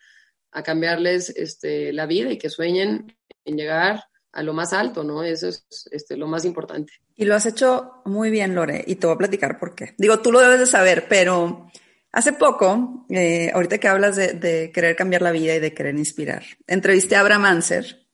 [0.51, 5.23] a cambiarles este, la vida y que sueñen en llegar a lo más alto, ¿no?
[5.23, 6.93] Eso es este, lo más importante.
[7.15, 9.93] Y lo has hecho muy bien, Lore, y te voy a platicar por qué.
[9.97, 11.71] Digo, tú lo debes de saber, pero
[12.11, 15.95] hace poco, eh, ahorita que hablas de, de, querer cambiar la vida y de querer
[15.95, 18.07] inspirar, entrevisté a Abraham Anser.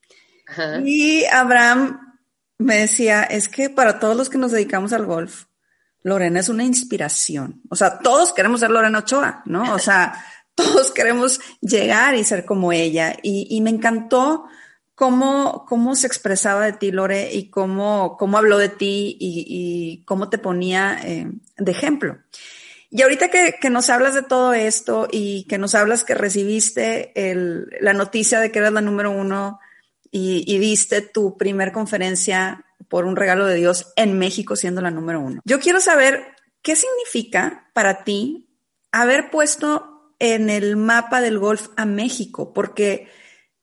[0.83, 2.12] Y Abraham
[2.57, 5.45] me decía, es que para todos los que nos dedicamos al golf,
[6.03, 7.61] Lorena es una inspiración.
[7.69, 9.73] O sea, todos queremos ser Lorena Ochoa, ¿no?
[9.73, 10.13] O sea,
[10.55, 13.15] todos queremos llegar y ser como ella.
[13.23, 14.45] Y, me encantó
[14.95, 20.29] cómo, cómo se expresaba de ti, Lore, y cómo, cómo habló de ti y, cómo
[20.29, 22.19] te ponía eh, de ejemplo.
[22.95, 27.11] Y ahorita que, nos hablas de todo esto y que nos hablas que recibiste
[27.81, 29.59] la noticia de que eras la número uno
[30.15, 35.19] y, diste tu primer conferencia por un regalo de Dios en México siendo la número
[35.19, 35.41] uno.
[35.43, 38.47] Yo quiero saber qué significa para ti
[38.91, 43.09] haber puesto en el mapa del golf a México, porque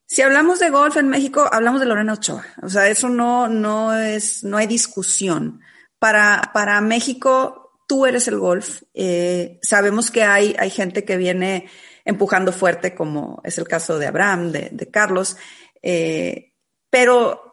[0.07, 2.45] si hablamos de golf en México, hablamos de Lorena Ochoa.
[2.63, 5.61] O sea, eso no, no es, no hay discusión.
[6.01, 8.83] Para, para México, tú eres el golf.
[8.93, 11.71] Eh, sabemos que hay, hay gente que viene
[12.05, 15.37] empujando fuerte, como es el caso de Abraham, de Carlos.
[15.83, 16.53] Eh,
[16.91, 17.51] pero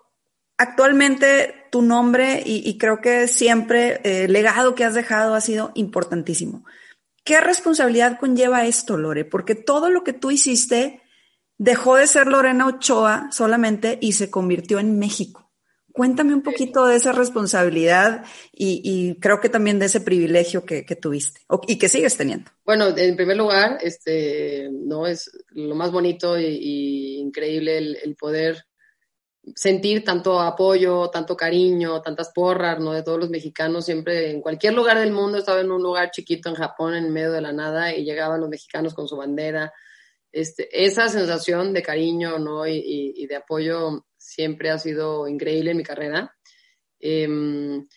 [0.57, 5.71] actualmente tu nombre y, creo que siempre eh, el legado que has dejado ha sido
[5.75, 6.65] importantísimo.
[7.23, 9.25] ¿Qué responsabilidad conlleva esto, Lore?
[9.25, 11.01] Porque todo lo que tú hiciste
[11.57, 15.51] dejó de ser Lorena Ochoa solamente y se convirtió en México.
[15.91, 21.41] Cuéntame un poquito de esa responsabilidad y, creo que también de ese privilegio que, tuviste
[21.67, 22.51] y que sigues teniendo.
[22.63, 28.63] Bueno, en primer lugar, este, no es lo más bonito y, increíble el, poder
[29.55, 32.93] sentir tanto apoyo, tanto cariño, tantas porras, ¿no?
[32.93, 36.49] De todos los mexicanos, siempre en cualquier lugar del mundo, estaba en un lugar chiquito
[36.49, 39.73] en Japón, en medio de la nada, y llegaban los mexicanos con su bandera.
[40.31, 42.67] Este, esa sensación de cariño, ¿no?
[42.67, 46.35] y de apoyo siempre ha sido increíble en mi carrera.
[46.99, 47.87] Em,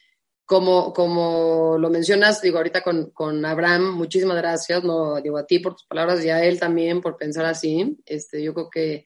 [0.44, 5.61] como, como lo mencionas, digo, ahorita con, con, Abraham, muchísimas gracias, no digo a ti
[5.61, 7.98] por tus palabras y a él también por pensar así.
[8.05, 9.05] Este, yo creo que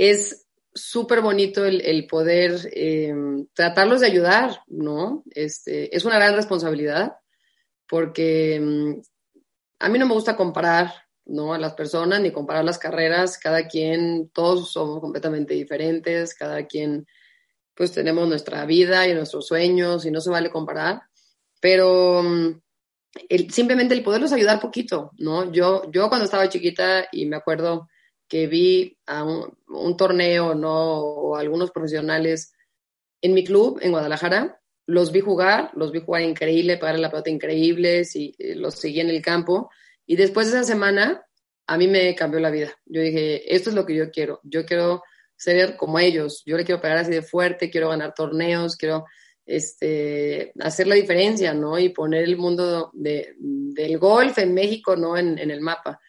[0.00, 5.24] es súper bonito el, poder em, tratarlos de ayudar, ¿no?
[5.30, 7.16] Este, es una gran responsabilidad
[7.86, 9.02] porque em,
[9.78, 10.92] a mí no me gusta comparar
[11.26, 11.54] ¿no?
[11.54, 17.06] A las personas ni comparar las carreras, cada quien, todos somos completamente diferentes, cada quien
[17.74, 21.02] pues tenemos nuestra vida y nuestros sueños y no se vale comparar,
[21.60, 22.60] pero mm,
[23.28, 25.52] el, simplemente el poderlos ayudar poquito, ¿no?
[25.52, 27.88] Yo, yo cuando estaba chiquita y me acuerdo
[28.30, 31.00] que vi a un, torneo, ¿no?
[31.00, 32.54] O algunos profesionales
[33.20, 37.28] en mi club en Guadalajara, los vi jugar, los vi jugar increíble, pagar la pelota
[37.28, 39.70] increíble, y, eh, los seguí en el campo
[40.10, 41.24] y después de esa semana,
[41.68, 42.76] a mí me cambió la vida.
[42.84, 44.40] Yo dije, esto es lo que yo quiero.
[44.42, 45.04] Yo quiero
[45.36, 46.42] ser como ellos.
[46.44, 49.04] Yo le quiero pegar así de fuerte, quiero ganar torneos, quiero
[49.46, 51.78] este, hacer la diferencia, ¿no?
[51.78, 55.16] Y poner el mundo de, del golf en México, ¿no?
[55.16, 56.00] En, el mapa.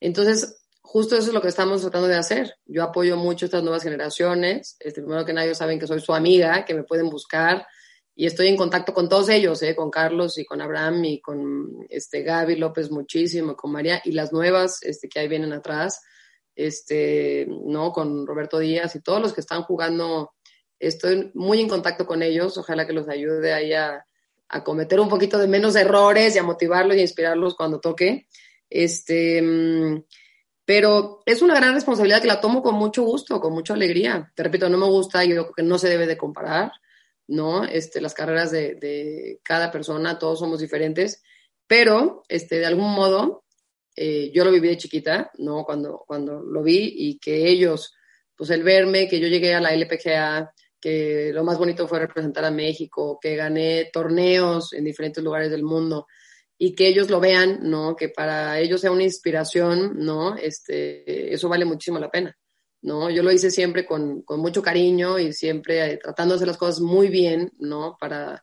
[0.00, 2.56] Entonces, justo eso es lo que estamos tratando de hacer.
[2.66, 4.76] Yo apoyo mucho a estas nuevas generaciones.
[4.78, 7.66] Este, primero que nada, saben que soy su amiga, que me pueden buscar
[8.14, 9.74] y estoy en contacto con todos ellos, ¿eh?
[9.74, 14.32] con Carlos y con Abraham y con este, Gaby López muchísimo, con María y las
[14.32, 16.02] nuevas este, que ahí vienen atrás,
[16.54, 17.90] este, ¿no?
[17.90, 20.32] con Roberto Díaz y todos los que están jugando.
[20.78, 24.06] Estoy muy en contacto con ellos, ojalá que los ayude ahí a,
[24.48, 28.28] a cometer un poquito de menos errores y a motivarlos y a inspirarlos cuando toque.
[28.70, 30.04] Este, mm,
[30.64, 34.32] pero es una gran responsabilidad que la tomo con mucho gusto, con mucha alegría.
[34.34, 36.72] Te repito, no me gusta, yo creo que no se debe de comparar
[37.26, 37.64] ¿no?
[37.64, 41.22] Este, las carreras de, cada persona, todos somos diferentes,
[41.66, 43.44] pero este, de algún modo
[43.96, 45.64] eh, yo lo viví de chiquita, ¿no?
[45.64, 47.94] Cuando, cuando lo vi y que ellos,
[48.36, 52.44] pues el verme, que yo llegué a la LPGA, que lo más bonito fue representar
[52.44, 56.06] a México, que gané torneos en diferentes lugares del mundo
[56.64, 57.94] y que ellos lo vean, ¿no?
[57.94, 60.34] Que para ellos sea una inspiración, ¿no?
[60.34, 62.34] Este, eso vale muchísimo la pena.
[62.80, 63.10] ¿no?
[63.10, 66.80] Yo lo hice siempre con, mucho cariño y siempre eh, tratando de hacer las cosas
[66.80, 67.98] muy bien, ¿no?
[68.00, 68.42] Para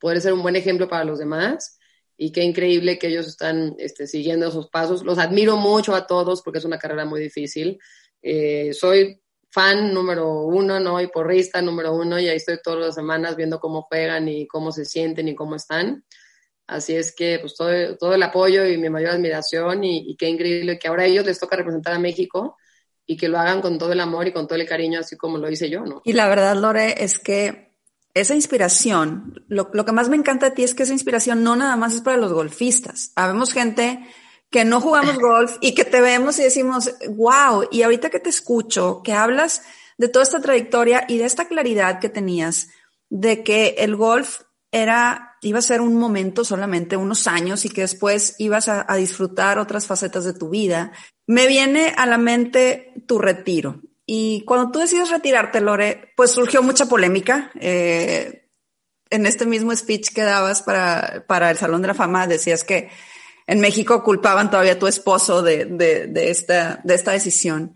[0.00, 1.78] poder ser un buen ejemplo para los demás.
[2.16, 5.04] Y qué increíble que ellos están este, siguiendo esos pasos.
[5.04, 7.78] Los admiro mucho a todos porque es una carrera muy difícil.
[8.20, 11.00] Eh, soy fan número uno, ¿no?
[11.00, 14.72] Y porrista número uno y ahí estoy todas las semanas viendo cómo juegan y cómo
[14.72, 16.04] se sienten y cómo están.
[16.70, 20.28] Así es que, pues, todo, todo el apoyo y mi mayor admiración y, y qué
[20.28, 22.56] increíble que ahora a ellos les toca representar a México
[23.06, 25.36] y que lo hagan con todo el amor y con todo el cariño, así como
[25.36, 26.00] lo hice yo, ¿no?
[26.04, 27.70] Y la verdad, Lore, es que
[28.14, 31.76] esa inspiración, lo, que más me encanta de ti es que esa inspiración no nada
[31.76, 33.12] más es para los golfistas.
[33.16, 34.06] Habemos gente
[34.48, 38.30] que no jugamos golf y que te vemos y decimos, wow, y ahorita que te
[38.30, 39.62] escucho, que hablas
[39.98, 42.68] de toda esta trayectoria y de esta claridad que tenías
[43.08, 47.82] de que el golf era, iba a ser un momento solamente, unos años, y que
[47.82, 50.92] después ibas a, disfrutar otras facetas de tu vida,
[51.26, 53.80] me viene a la mente tu retiro.
[54.04, 57.50] Y cuando tú decides retirarte, Lore, pues surgió mucha polémica.
[57.60, 58.48] Eh,
[59.08, 62.90] en este mismo speech que dabas para, para el Salón de la Fama, decías que
[63.46, 67.74] en México culpaban todavía a tu esposo de, de, de, esta, de esta decisión.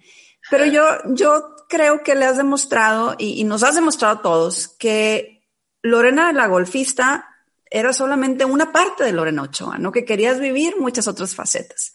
[0.50, 4.68] Pero yo, yo creo que le has demostrado y, y nos has demostrado a todos
[4.68, 5.42] que
[5.82, 7.33] Lorena la golfista
[7.74, 9.90] era solamente una parte de Lorena Ochoa, ¿no?
[9.90, 11.92] Que querías vivir muchas otras facetas.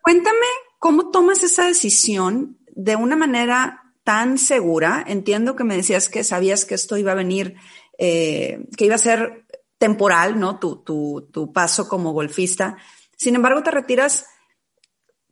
[0.00, 0.46] Cuéntame
[0.78, 5.04] cómo tomas esa decisión de una manera tan segura.
[5.04, 7.56] Entiendo que me decías que sabías que esto iba a venir,
[7.98, 9.44] eh, que iba a ser
[9.76, 10.60] temporal, ¿no?
[10.60, 12.76] Tu, tu, tu, paso como golfista.
[13.16, 14.26] Sin embargo, te retiras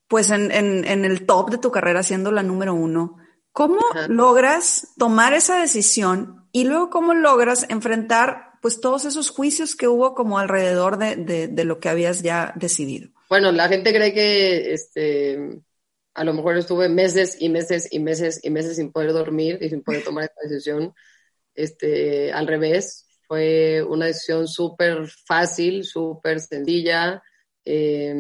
[0.08, 3.18] pues en, en, en, el top de tu carrera siendo la número uno.
[3.52, 9.88] ¿Cómo logras tomar esa decisión y luego, ¿cómo logras enfrentar pues todos esos juicios que
[9.88, 13.10] hubo como alrededor de, de, lo que habías ya decidido?
[13.28, 15.60] Bueno, la gente cree que este,
[16.14, 19.68] a lo mejor estuve meses y meses y meses y meses sin poder dormir y
[19.68, 20.94] sin poder tomar esta decisión.
[21.54, 27.22] Este, al revés, fue una decisión súper fácil, súper sencilla,
[27.64, 28.14] eh,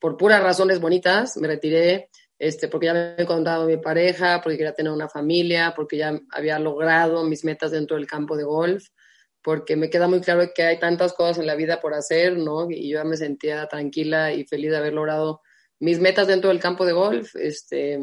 [0.00, 4.58] por puras razones bonitas, me retiré este, porque ya me había encontrado mi pareja, porque
[4.58, 8.88] quería tener una familia, porque ya había logrado mis metas dentro del campo de golf,
[9.46, 12.68] porque me queda muy claro que hay tantas cosas en la vida por hacer, ¿no?
[12.68, 15.40] Y yo ya me sentía tranquila y feliz de haber logrado
[15.78, 17.36] mis metas dentro del campo de golf.
[17.36, 17.96] Este,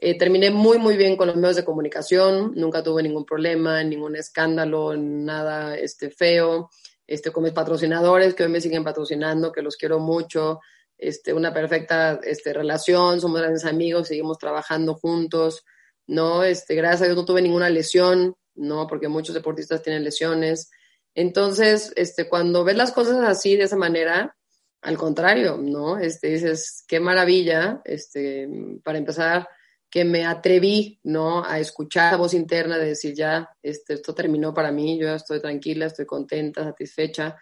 [0.00, 4.16] eh, terminé muy, muy bien con los medios de comunicación, nunca tuve ningún problema, ningún
[4.16, 6.70] escándalo, nada este, feo.
[7.06, 10.58] Este, con mis patrocinadores que hoy me siguen patrocinando, que los quiero mucho
[10.98, 15.64] este, una perfecta este, relación, somos grandes amigos, seguimos trabajando juntos,
[16.08, 16.42] ¿no?
[16.42, 18.86] Este, gracias a Dios no tuve ninguna lesión, ¿no?
[18.86, 20.70] Porque muchos deportistas tienen lesiones.
[21.14, 24.36] Entonces, este, cuando ves las cosas así, de esa manera,
[24.82, 25.98] al contrario, ¿no?
[25.98, 28.48] Este, dices, qué maravilla, este,
[28.84, 29.48] para empezar,
[29.90, 31.44] que me atreví, ¿no?
[31.44, 35.40] A escuchar la voz interna de decir, ya, este, esto terminó para mí, yo estoy
[35.40, 37.36] tranquila, estoy contenta, satisfecha,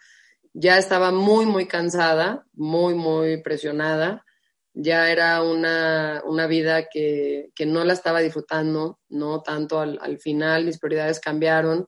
[0.53, 4.25] ya estaba muy, muy cansada, muy, muy presionada.
[4.79, 10.19] Ya era una, una vida que, que, no la estaba disfrutando, no tanto al, al,
[10.19, 11.87] final, mis prioridades cambiaron.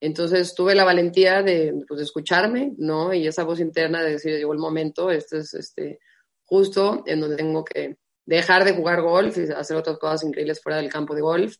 [0.00, 3.14] Entonces tuve la valentía de, pues, escucharme, ¿no?
[3.14, 5.98] Y esa voz interna de decir, llegó el momento, este es este,
[6.44, 10.78] justo en donde tengo que dejar de jugar golf y hacer otras cosas increíbles fuera
[10.78, 11.56] del campo de golf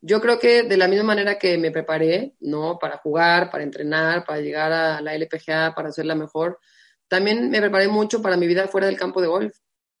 [0.00, 2.78] yo creo que de la misma manera que me preparé, ¿no?
[2.78, 6.60] Para jugar, para entrenar, para llegar a la LPGA, para hacerla mejor,
[7.08, 9.56] también me preparé mucho para mi vida fuera del campo de golf.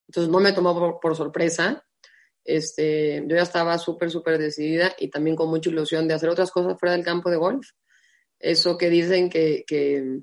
[0.08, 1.84] Entonces no me tomó por, sorpresa.
[2.44, 6.50] Este, yo ya estaba súper, súper decidida y también con mucha ilusión de hacer otras
[6.50, 7.66] cosas fuera del campo de golf.
[8.38, 10.20] Eso que dicen que, que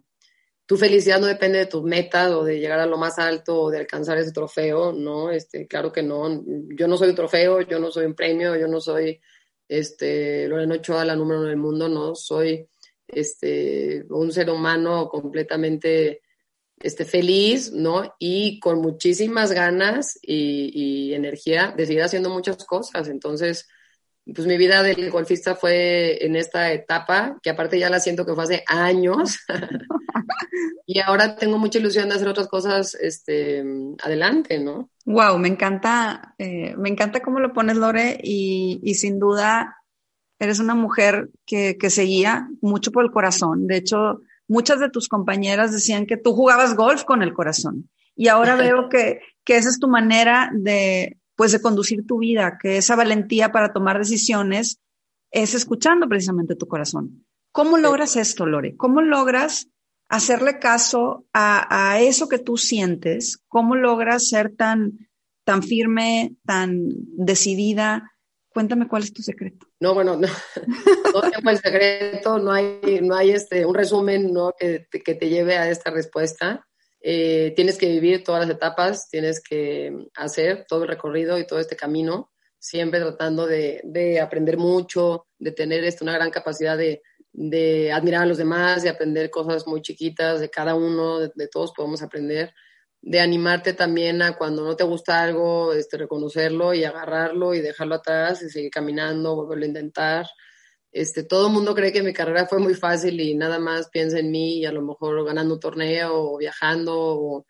[0.65, 3.71] tu felicidad no depende de tus metas o de llegar a lo más alto o
[3.71, 5.29] de alcanzar ese trofeo, ¿no?
[5.31, 6.43] Este, claro que no.
[6.77, 9.19] Yo no soy un trofeo, yo no soy un premio, yo no soy
[9.67, 12.15] este, Lorena Ochoa, la número uno del mundo, ¿no?
[12.15, 12.67] Soy
[13.07, 16.21] este, un ser humano completamente
[16.84, 18.15] este, feliz, ¿no?
[18.19, 23.07] Y con muchísimas ganas y, y, energía de seguir haciendo muchas cosas.
[23.07, 23.67] Entonces,
[24.25, 28.34] pues mi vida del golfista fue en esta etapa, que aparte ya la siento que
[28.34, 29.39] fue hace años.
[30.86, 33.63] y ahora tengo mucha ilusión de hacer otras cosas este,
[34.01, 34.89] adelante, ¿no?
[35.05, 39.77] Wow, me encanta, eh, me encanta cómo lo pones, Lore, y, y sin duda
[40.39, 43.67] eres una mujer que, que seguía mucho por el corazón.
[43.67, 47.89] De hecho, muchas de tus compañeras decían que tú jugabas golf con el corazón.
[48.16, 52.58] Y ahora veo que, que esa es tu manera de, pues, de conducir tu vida,
[52.62, 54.80] que esa valentía para tomar decisiones
[55.32, 57.26] es escuchando precisamente tu corazón.
[57.52, 58.76] ¿Cómo logras esto, Lore?
[58.78, 59.68] ¿Cómo logras
[60.14, 65.10] hacerle caso a, eso que tú sientes, cómo logras ser tan,
[65.44, 66.84] tan firme, tan
[67.18, 68.12] decidida.
[68.54, 69.68] Cuéntame cuál es tu secreto.
[69.80, 70.28] No, bueno, no,
[71.14, 74.54] no tengo el secreto, no hay, no hay este, un resumen ¿no?
[74.58, 76.66] que, que te lleve a esta respuesta.
[77.01, 81.60] Eh, tienes que vivir todas las etapas, tienes que hacer todo el recorrido y todo
[81.60, 87.01] este camino, siempre tratando de, de aprender mucho, de tener este, una gran capacidad de,
[87.34, 91.74] de admirar a los demás, de aprender cosas muy chiquitas de cada uno, de, todos
[91.76, 92.54] podemos aprender,
[93.06, 97.95] de animarte también a cuando no te gusta algo, este, reconocerlo y agarrarlo y dejarlo
[97.95, 100.26] atrás y seguir caminando, volverlo a intentar,
[100.93, 104.20] este, todo el mundo cree que mi carrera fue muy fácil y nada más piensa
[104.20, 107.45] en mí y a lo mejor ganando un torneo o viajando o,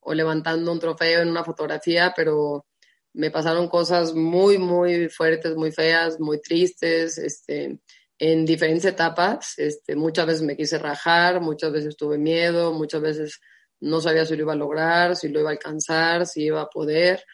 [0.00, 2.66] o levantando un trofeo en una fotografía, pero
[3.14, 7.80] me pasaron cosas muy, muy fuertes, muy feas, muy tristes, este,
[8.18, 9.54] en diferentes etapas.
[9.58, 13.40] Este, muchas veces me quise rajar, muchas veces tuve miedo, muchas veces
[13.80, 16.70] no sabía si lo iba a lograr, si lo iba a alcanzar, si iba a
[16.70, 17.24] poder,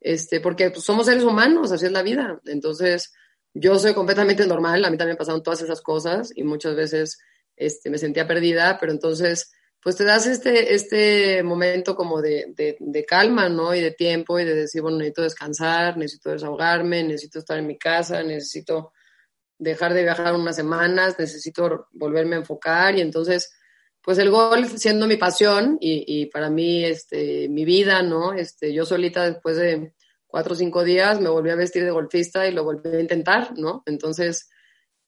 [0.00, 2.40] este, porque pues, somos seres humanos, así es la vida.
[2.46, 3.12] Entonces,
[3.52, 7.18] yo soy completamente normal, a mí también pasaron todas esas cosas y muchas veces
[7.56, 12.76] este, me sentía perdida, pero entonces, pues te das este, este momento como de, de,
[12.78, 13.74] de, calma, ¿no?
[13.74, 17.78] Y de tiempo y de decir, bueno, necesito descansar, necesito desahogarme, necesito estar en mi
[17.78, 18.92] casa, necesito
[19.58, 23.52] dejar de viajar unas semanas, necesito volverme a enfocar y entonces,
[24.02, 28.32] pues el golf siendo mi pasión y, y para mí, este, mi vida, ¿no?
[28.32, 29.92] Este, yo solita después de
[30.26, 33.58] cuatro o cinco días me volví a vestir de golfista y lo volví a intentar,
[33.58, 33.82] ¿no?
[33.86, 34.48] Entonces,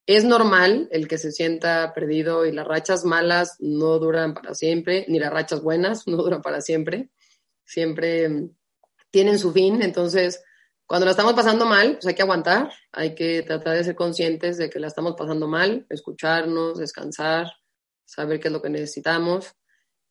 [0.06, 5.06] es normal el que se sienta perdido y las rachas malas no duran para siempre,
[5.08, 7.10] ni las rachas buenas no duran para siempre,
[7.64, 8.50] siempre mm,
[9.10, 10.42] tienen su fin, entonces
[10.86, 14.58] cuando la estamos pasando mal, pues hay que aguantar, hay que tratar de ser conscientes
[14.58, 17.46] de que la estamos pasando mal, escucharnos, descansar,
[18.04, 19.54] saber qué es lo que necesitamos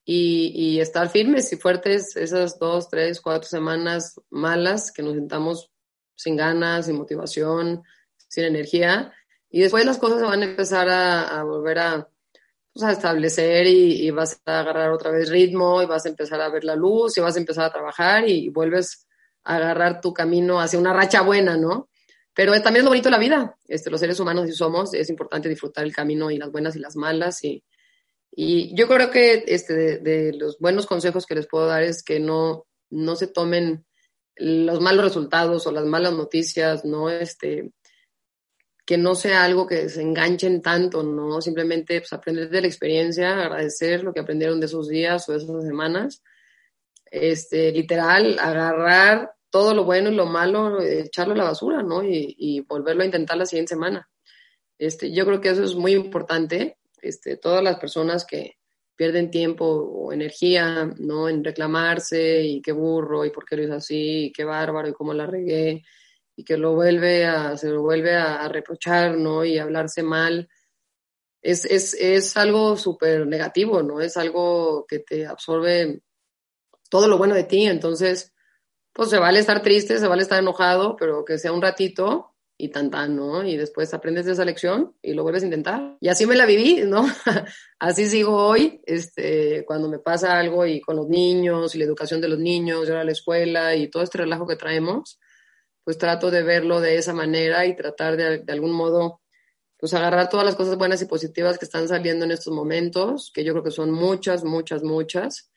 [0.04, 5.72] y, y, estar firmes y fuertes esas dos, tres, cuatro semanas malas que nos sentamos
[6.16, 7.84] sin ganas, sin motivación,
[8.28, 9.14] sin energía.
[9.50, 12.10] Y después las cosas van a empezar a, a volver a,
[12.74, 16.42] pues, a establecer y, y, vas a agarrar otra vez ritmo y vas a empezar
[16.42, 19.08] a ver la luz y vas a empezar a trabajar y, vuelves
[19.44, 21.90] a agarrar tu camino hacia una racha buena, ¿no?
[22.34, 23.58] Pero también es lo bonito de la vida.
[23.68, 26.80] Este, los seres humanos si somos, es importante disfrutar el camino y las buenas y
[26.80, 27.64] las malas y,
[28.32, 32.20] y yo creo que este, de, los buenos consejos que les puedo dar es que
[32.20, 33.86] no, no se tomen
[34.38, 37.74] los malos resultados o las malas noticias, no este,
[38.86, 43.34] que no sea algo que se enganchen tanto, no simplemente pues, aprender de la experiencia,
[43.34, 46.24] agradecer lo que aprendieron de esos días o de esas semanas,
[47.06, 52.02] este, literal, agarrar todo lo bueno y lo malo, echarlo a la basura, ¿no?
[52.02, 54.10] Y, y volverlo a intentar la siguiente semana.
[54.80, 58.58] Este, yo creo que eso es muy importante este, todas las personas que
[58.96, 61.28] pierden tiempo o energía, ¿no?
[61.28, 64.94] En reclamarse y qué burro y por qué lo hizo así y qué bárbaro y
[64.94, 65.84] cómo la regué
[66.36, 69.44] y que lo vuelve a, se lo vuelve a, reprochar, ¿no?
[69.44, 70.50] Y hablarse mal.
[71.42, 74.02] Es, es, es algo súper negativo, ¿no?
[74.02, 76.02] Es algo que te absorbe
[76.90, 77.66] todo lo bueno de ti.
[77.66, 78.34] Entonces,
[78.94, 82.31] pues se vale estar triste, se vale estar enojado, pero que sea un ratito
[82.62, 83.44] y tan ¿no?
[83.44, 85.98] Y después aprendes de esa lección y lo vuelves a intentar.
[86.00, 87.04] Y así me la viví, ¿no?
[87.80, 92.22] así sigo hoy, este, cuando me pasa algo y con los niños y la educación
[92.22, 95.20] de los niños, yo a la escuela y todo este relajo que traemos,
[95.84, 99.22] pues trato de verlo de esa manera y tratar de, de algún modo,
[99.78, 103.44] pues agarrar todas las cosas buenas y positivas que están saliendo en estos momentos, que
[103.44, 105.52] yo creo que son muchas, muchas, muchas,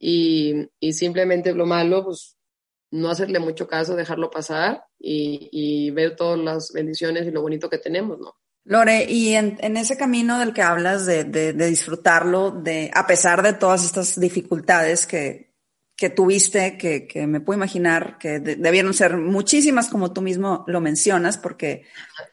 [0.00, 2.39] y, y simplemente lo malo, pues
[2.90, 7.78] no hacerle mucho caso, dejarlo pasar y, ver todas las bendiciones y lo bonito que
[7.78, 8.36] tenemos, ¿no?
[8.64, 13.84] Lore, y en, ese camino del que hablas de, disfrutarlo, de, a pesar de todas
[13.84, 15.54] estas dificultades que,
[15.96, 20.80] que tuviste, que, que, me puedo imaginar que debieron ser muchísimas, como tú mismo lo
[20.80, 21.84] mencionas, porque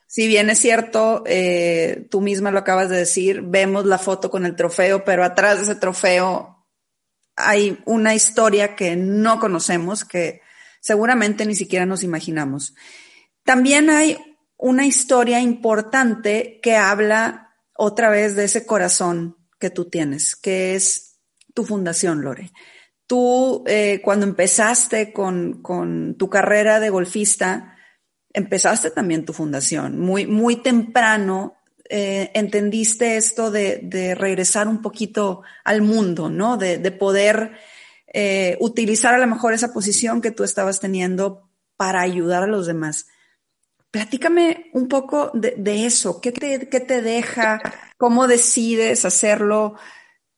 [0.07, 4.45] si bien es cierto, eh, tú misma lo acabas de decir, vemos la foto con
[4.45, 6.65] el trofeo, pero atrás de ese trofeo
[7.35, 10.41] hay una historia que no conocemos, que
[10.87, 12.73] seguramente ni siquiera nos imaginamos.
[13.43, 14.17] También hay
[14.55, 21.19] una historia importante que habla otra vez de ese corazón que tú tienes, que es
[21.53, 22.53] tu fundación, Lore.
[23.05, 27.75] Tú, eh, cuando empezaste con, con, tu carrera de golfista,
[28.31, 29.99] empezaste también tu fundación.
[29.99, 31.57] Muy, muy temprano
[31.89, 36.55] eh, entendiste esto de, de, regresar un poquito al mundo, ¿no?
[36.55, 37.57] De, de poder
[38.19, 42.65] eh, utilizar a lo mejor esa posición que tú estabas teniendo para ayudar a los
[42.65, 43.05] demás.
[43.91, 47.61] Platícame un poco de, eso, ¿Qué te, ¿qué te, deja?
[47.95, 49.75] ¿Cómo decides hacerlo?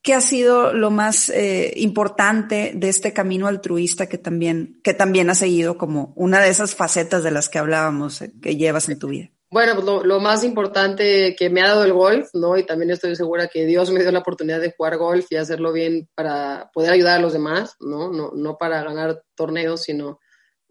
[0.02, 5.30] ¿Qué ha sido lo más eh, importante de este camino altruista que también, que también
[5.30, 9.00] has seguido como una de esas facetas de las que hablábamos eh, que llevas en
[9.00, 9.32] tu vida?
[9.52, 12.56] Bueno, pues lo, más importante que me ha dado el golf, ¿no?
[12.56, 15.74] Y también estoy segura que Dios me dio la oportunidad de jugar golf y hacerlo
[15.74, 18.12] bien para poder ayudar a los demás, ¿no?
[18.12, 20.20] No, no para ganar torneos, sino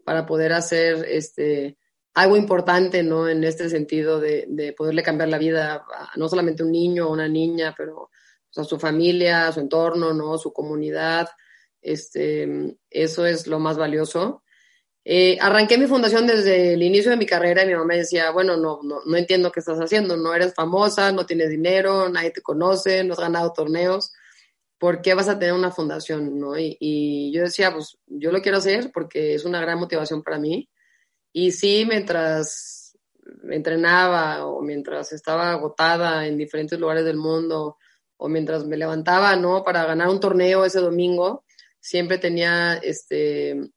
[0.05, 1.77] para poder hacer este,
[2.13, 3.27] algo importante, ¿no?
[3.27, 7.07] En este sentido de, de poderle cambiar la vida a no solamente a un niño
[7.07, 8.09] o una niña, pero
[8.53, 10.37] pues, a su familia, a su entorno, ¿no?
[10.37, 11.27] Su comunidad.
[11.81, 14.43] Este, eso es lo más valioso.
[15.11, 18.57] Eh, arranqué mi fundación desde el inicio de mi carrera y mi mamá decía, bueno,
[18.57, 22.43] no, no, no entiendo qué estás haciendo, no eres famosa, no tienes dinero, nadie te
[22.43, 24.13] conoce, no has ganado torneos,
[24.77, 26.39] ¿por qué vas a tener una fundación?
[26.39, 26.59] ¿no?
[26.59, 30.37] Y, y yo decía, pues yo lo quiero hacer porque es una gran motivación para
[30.37, 30.69] mí.
[31.33, 32.95] Y sí, mientras
[33.49, 37.77] entrenaba o mientras estaba agotada en diferentes lugares del mundo
[38.17, 39.63] o mientras me levantaba, ¿no?
[39.63, 41.45] Para ganar un torneo ese domingo,
[41.79, 43.71] siempre tenía este,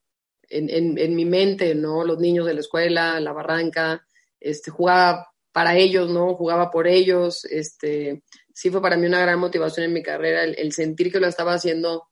[0.52, 2.04] en, mi mente, ¿no?
[2.04, 4.06] Los niños de la escuela, la barranca,
[4.38, 6.34] este, jugaba para ellos, ¿no?
[6.34, 8.22] Jugaba por ellos, este,
[8.52, 11.54] sí fue para mí una gran motivación en mi carrera el, sentir que lo estaba
[11.54, 12.08] haciendo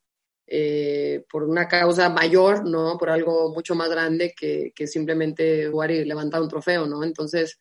[0.47, 2.97] eh, por una causa mayor, ¿no?
[2.99, 7.05] Por algo mucho más grande que, que simplemente jugar y levantar un trofeo, ¿no?
[7.05, 7.59] Entonces,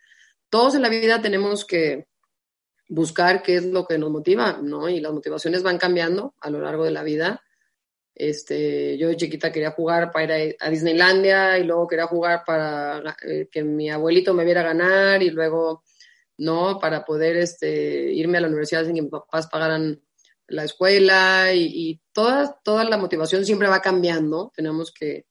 [0.49, 2.07] todos en la vida tenemos que
[2.89, 4.89] buscar qué es lo que nos motiva, ¿no?
[4.89, 7.41] Y las motivaciones van cambiando a lo largo de la vida.
[8.19, 13.15] Este, yo de chiquita quería jugar para ir a, Disneylandia y luego quería jugar para
[13.23, 15.85] eh, que mi abuelito me viera ganar y luego,
[16.37, 16.79] ¿no?
[16.79, 20.01] Para poder este, irme a la universidad sin que mis papás pagaran
[20.47, 24.51] la escuela y, y toda, toda la motivación siempre va cambiando.
[24.53, 25.25] Tenemos que,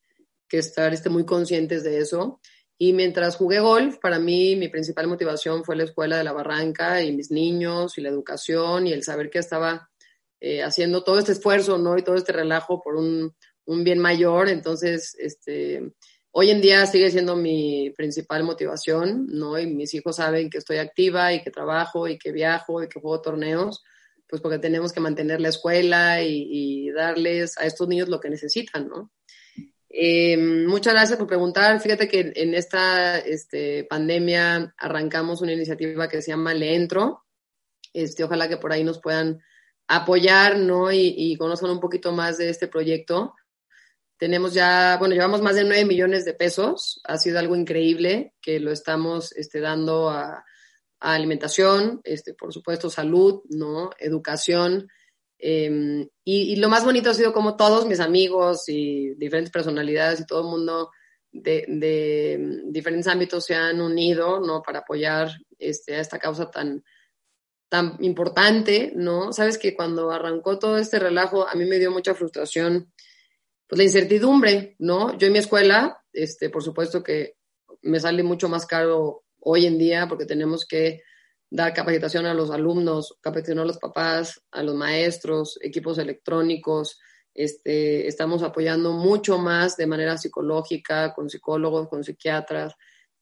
[0.48, 2.40] que estar este, muy conscientes de eso.
[2.78, 7.02] Y mientras jugué golf, para mí mi principal motivación fue la escuela de la Barranca
[7.02, 9.90] y mis niños y la educación y el saber que estaba
[10.40, 11.98] eh, haciendo todo este esfuerzo, ¿no?
[11.98, 13.34] Y todo este relajo por un,
[13.64, 14.48] un, bien mayor.
[14.48, 15.92] Entonces, este,
[16.30, 19.58] hoy en día sigue siendo mi principal motivación, ¿no?
[19.58, 23.00] Y mis hijos saben que estoy activa y que trabajo y que viajo y que
[23.00, 23.82] juego torneos,
[24.28, 28.88] pues porque tenemos que mantener la escuela y, darles a estos niños lo que necesitan,
[28.88, 29.10] ¿no?
[29.90, 31.80] Eh, muchas gracias por preguntar.
[31.80, 37.24] Fíjate que en esta este, pandemia arrancamos una iniciativa que se llama Le Entro.
[37.92, 39.40] Este, ojalá que por ahí nos puedan
[39.88, 40.92] apoyar, ¿no?
[40.92, 43.34] Y, y, conozcan un poquito más de este proyecto.
[44.18, 47.00] Tenemos ya, bueno, llevamos más de 9 millones de pesos.
[47.04, 50.44] Ha sido algo increíble que lo estamos este, dando a,
[51.00, 53.90] alimentación, este, por supuesto, salud, ¿no?
[53.98, 54.88] Educación.
[55.38, 60.26] Eh, y, lo más bonito ha sido como todos mis amigos y diferentes personalidades y
[60.26, 60.90] todo el mundo
[61.30, 64.60] de, de diferentes ámbitos se han unido, ¿no?
[64.60, 65.30] Para apoyar
[65.60, 66.82] este, a esta causa tan,
[67.68, 69.32] tan importante, ¿no?
[69.32, 72.92] Sabes que cuando arrancó todo este relajo, a mí me dio mucha frustración,
[73.68, 75.16] pues la incertidumbre, ¿no?
[75.18, 77.36] Yo en mi escuela, este, por supuesto que
[77.82, 81.02] me sale mucho más caro hoy en día porque tenemos que
[81.50, 86.98] dar capacitación a los alumnos, capacitación a los papás, a los maestros, equipos electrónicos.
[87.34, 92.74] Este, estamos apoyando mucho más de manera psicológica, con psicólogos, con psiquiatras.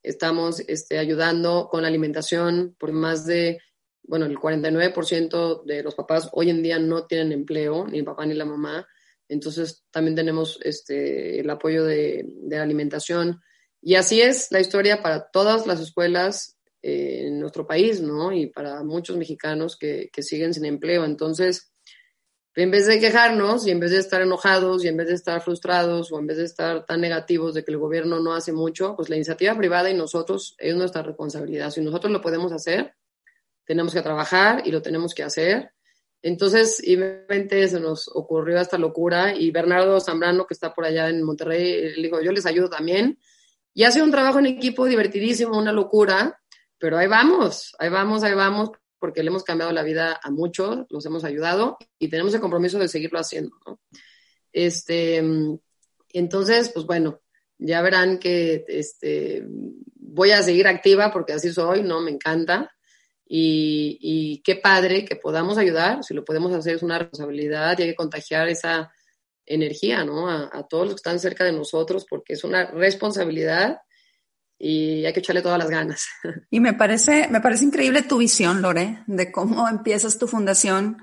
[0.02, 3.58] Estamos este, ayudando con la alimentación por más de
[4.06, 8.26] bueno, el 49% de los papás hoy en día no tienen empleo, ni el papá
[8.26, 8.86] ni la mamá.
[9.28, 13.40] Entonces también tenemos este, el apoyo de, de la alimentación.
[13.82, 18.32] Y así es la historia para todas las escuelas eh, en nuestro país, ¿no?
[18.32, 21.04] Y para muchos mexicanos que, que siguen sin empleo.
[21.04, 21.72] Entonces,
[22.54, 25.42] en vez de quejarnos y en vez de estar enojados y en vez de estar
[25.42, 28.94] frustrados o en vez de estar tan negativos de que el gobierno no hace mucho,
[28.94, 31.70] pues la iniciativa privada y nosotros es nuestra responsabilidad.
[31.70, 32.94] Si nosotros lo podemos hacer,
[33.66, 35.72] tenemos que trabajar y lo tenemos que hacer.
[36.22, 41.22] Entonces, repente se nos ocurrió esta locura y Bernardo Zambrano, que está por allá en
[41.22, 43.18] Monterrey, él dijo, yo les ayudo también.
[43.74, 46.40] Y ha sido un trabajo en equipo divertidísimo, una locura,
[46.78, 50.86] pero ahí vamos, ahí vamos, ahí vamos, porque le hemos cambiado la vida a muchos,
[50.88, 53.54] los hemos ayudado y tenemos el compromiso de seguirlo haciendo.
[53.66, 53.80] ¿no?
[54.52, 55.22] Este,
[56.12, 57.20] entonces, pues bueno,
[57.58, 59.44] ya verán que este,
[59.94, 62.00] voy a seguir activa porque así soy, ¿no?
[62.00, 62.75] Me encanta.
[63.28, 67.82] Y, y, qué padre que podamos ayudar, si lo podemos hacer es una responsabilidad y
[67.82, 68.92] hay que contagiar esa
[69.44, 70.30] energía, ¿no?
[70.30, 73.78] A, a, todos los que están cerca de nosotros porque es una responsabilidad
[74.58, 76.06] y hay que echarle todas las ganas.
[76.50, 80.98] Y me parece, me parece increíble tu visión, Lore, de cómo empiezas tu fundación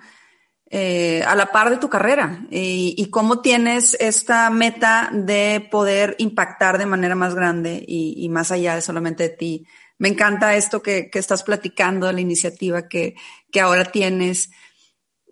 [0.70, 6.16] eh, a la par de tu carrera y, y, cómo tienes esta meta de poder
[6.18, 9.68] impactar de manera más grande y, y más allá de solamente de ti
[9.98, 13.16] me encanta esto que, que estás platicando, la iniciativa que,
[13.52, 14.52] que ahora tienes.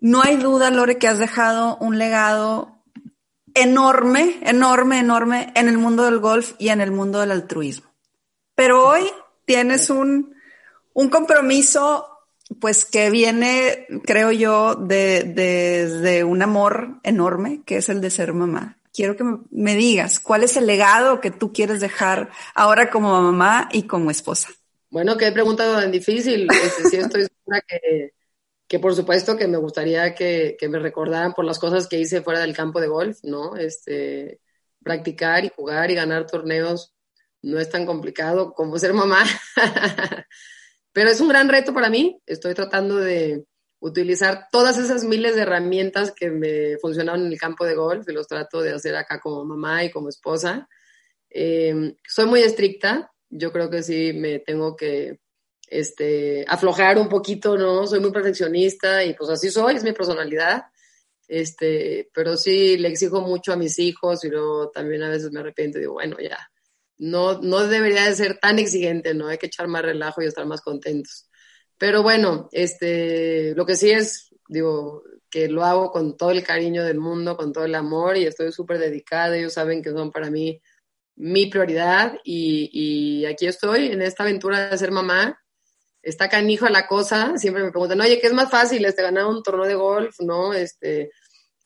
[0.00, 2.82] No hay duda, Lore, que has dejado un legado
[3.54, 7.92] enorme, enorme, enorme en el mundo del golf y en el mundo del altruismo.
[8.54, 9.02] Pero hoy
[9.44, 10.34] tienes un,
[10.94, 12.06] un compromiso,
[12.60, 18.10] pues que viene, creo yo, de, de, de, un amor enorme, que es el de
[18.10, 22.90] ser mamá quiero que me digas cuál es el legado que tú quieres dejar ahora
[22.90, 24.48] como mamá y como esposa.
[24.90, 26.46] Bueno, qué pregunta tan difícil.
[26.50, 28.12] Este, sí, estoy segura que,
[28.68, 32.22] que, por supuesto que me gustaría que, que, me recordaran por las cosas que hice
[32.22, 33.56] fuera del campo de golf, ¿no?
[33.56, 34.40] Este,
[34.82, 36.94] practicar y jugar y ganar torneos
[37.40, 39.24] no es tan complicado como ser mamá.
[40.92, 42.20] Pero es un gran reto para mí.
[42.26, 43.46] Estoy tratando de
[43.82, 48.12] utilizar todas esas miles de herramientas que me funcionaron en el campo de golf y
[48.12, 50.68] los trato de hacer acá como mamá y como esposa.
[51.28, 53.12] Eh, soy muy estricta.
[53.28, 55.18] Yo creo que sí me tengo que
[55.66, 57.84] este, aflojar un poquito, ¿no?
[57.88, 60.62] Soy muy perfeccionista y pues así soy, es mi personalidad.
[61.26, 65.40] Este, pero sí le exijo mucho a mis hijos y luego también a veces me
[65.40, 66.38] arrepiento y digo, bueno, ya,
[66.98, 69.26] no, no debería de ser tan exigente, ¿no?
[69.26, 71.26] Hay que echar más relajo y estar más contentos.
[71.82, 76.84] Pero bueno, este, lo que sí es, digo, que lo hago con todo el cariño
[76.84, 79.36] del mundo, con todo el amor y estoy súper dedicada.
[79.36, 80.62] Ellos saben que son para mí
[81.16, 85.36] mi prioridad y, y aquí estoy en esta aventura de ser mamá
[86.02, 88.84] está canijo la cosa, siempre me preguntan, oye, ¿qué es más fácil?
[88.84, 90.54] Este, ganar un torneo de golf, ¿no?
[90.54, 91.10] Este,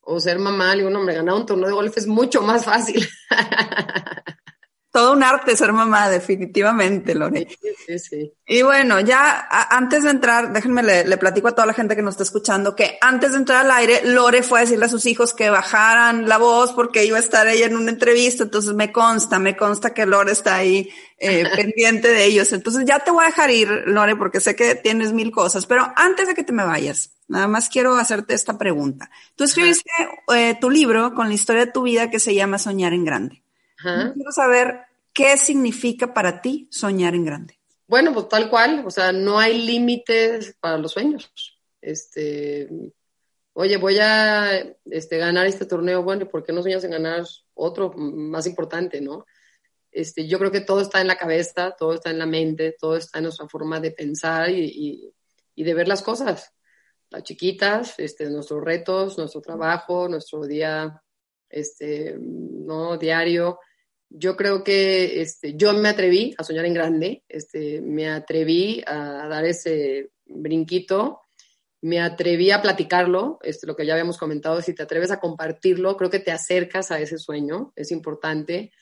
[0.00, 2.64] o ser mamá, le digo, no, hombre, ganar un torneo de golf es mucho más
[2.64, 3.06] fácil.
[4.96, 7.46] Todo un arte ser mamá, definitivamente, Lore.
[7.86, 11.94] Sí, sí, Y bueno, ya antes de entrar, déjenme le, platico a toda la gente
[11.94, 14.88] que nos está escuchando que antes de entrar al aire, Lore fue a decirle a
[14.88, 18.44] sus hijos que bajaran la voz porque iba a estar ella en una entrevista.
[18.44, 20.88] Entonces me consta, me consta que Lore está ahí
[21.18, 22.54] eh, pendiente de ellos.
[22.54, 25.66] Entonces ya te voy a dejar ir, Lore, porque sé que tienes mil cosas.
[25.66, 29.10] Pero antes de que te me vayas, nada más quiero hacerte esta pregunta.
[29.34, 29.90] Tú escribiste
[30.34, 33.42] eh, tu libro con la historia de tu vida que se llama Soñar en Grande.
[33.82, 34.85] Quiero saber
[35.16, 37.58] qué significa para ti soñar en grande.
[37.88, 41.32] Bueno, pues tal cual, o sea, no hay límites para los sueños.
[41.80, 42.68] Este,
[43.54, 47.24] oye, voy a este, ganar este torneo, bueno, ¿y por qué no sueñas en ganar
[47.54, 49.24] otro más importante, no?
[49.90, 52.96] Este, yo creo que todo está en la cabeza, todo está en la mente, todo
[52.96, 55.14] está en nuestra forma de pensar y,
[55.54, 56.52] y de ver las cosas.
[57.08, 61.02] Las chiquitas, este, nuestros retos, nuestro trabajo, nuestro día
[61.48, 63.58] este, no diario,
[64.08, 69.26] yo creo que este, yo me atreví a soñar en grande, este, me atreví a
[69.28, 71.20] dar ese brinquito,
[71.82, 75.96] me atreví a platicarlo, este, lo que ya habíamos comentado, si te atreves a compartirlo,
[75.96, 78.72] creo que te acercas a ese sueño, es importante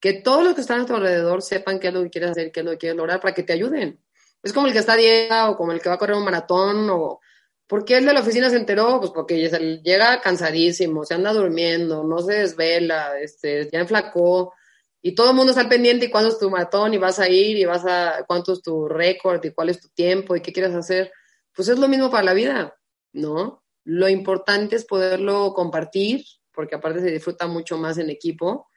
[0.00, 2.52] que todos los que están a tu alrededor sepan qué es lo que quieres hacer,
[2.52, 4.00] qué es lo que quieres lograr, para que te ayuden.
[4.42, 6.24] Es como el que está a dieta o como el que va a correr un
[6.24, 7.20] maratón o...
[7.66, 8.98] ¿Por qué el de la oficina se enteró?
[8.98, 9.36] Pues porque
[9.84, 14.54] llega cansadísimo, se anda durmiendo, no se desvela, este, ya enflacó,
[15.00, 17.28] y todo el mundo está al pendiente y cuándo es tu maratón y vas a
[17.28, 20.52] ir y vas a cuánto es tu récord y cuál es tu tiempo y qué
[20.52, 21.12] quieres hacer.
[21.54, 22.76] Pues es lo mismo para la vida,
[23.12, 23.62] ¿no?
[23.84, 28.68] Lo importante es poderlo compartir, porque aparte se disfruta mucho más en equipo.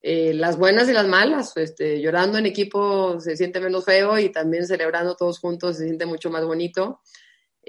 [0.00, 4.30] Eh, las buenas y las malas, este, llorando en equipo se siente menos feo y
[4.30, 7.00] también celebrando todos juntos se siente mucho más bonito.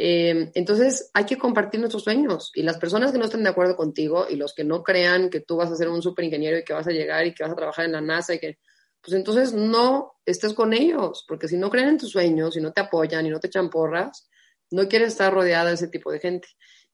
[0.01, 3.75] Eh, entonces hay que compartir nuestros sueños y las personas que no estén de acuerdo
[3.75, 6.63] contigo y los que no crean que tú vas a ser un super ingeniero y
[6.63, 8.59] que vas a llegar y que vas a trabajar en la NASA y que,
[9.01, 12.71] pues entonces no estés con ellos, porque si no creen en tus sueños, y no
[12.71, 14.29] te apoyan y no te echan porras,
[14.71, 16.47] no quieres estar rodeada de ese tipo de gente.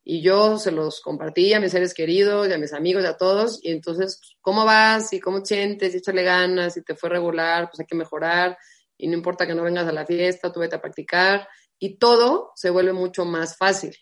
[0.03, 3.17] Y yo se los compartí a mis seres queridos y a mis amigos y a
[3.17, 3.59] todos.
[3.63, 5.13] Y entonces, pues, ¿cómo vas?
[5.13, 5.93] ¿Y cómo te sientes?
[5.93, 6.77] Y échale ganas.
[6.77, 8.55] Y te fue regular, pues hay que mejorar.
[8.97, 11.47] Y no importa que no vengas a la fiesta, tú vete a practicar
[11.79, 13.95] y todo se vuelve mucho más fácil,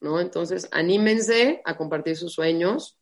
[0.00, 0.20] ¿no?
[0.20, 2.98] Entonces, anímense a compartir sus sueños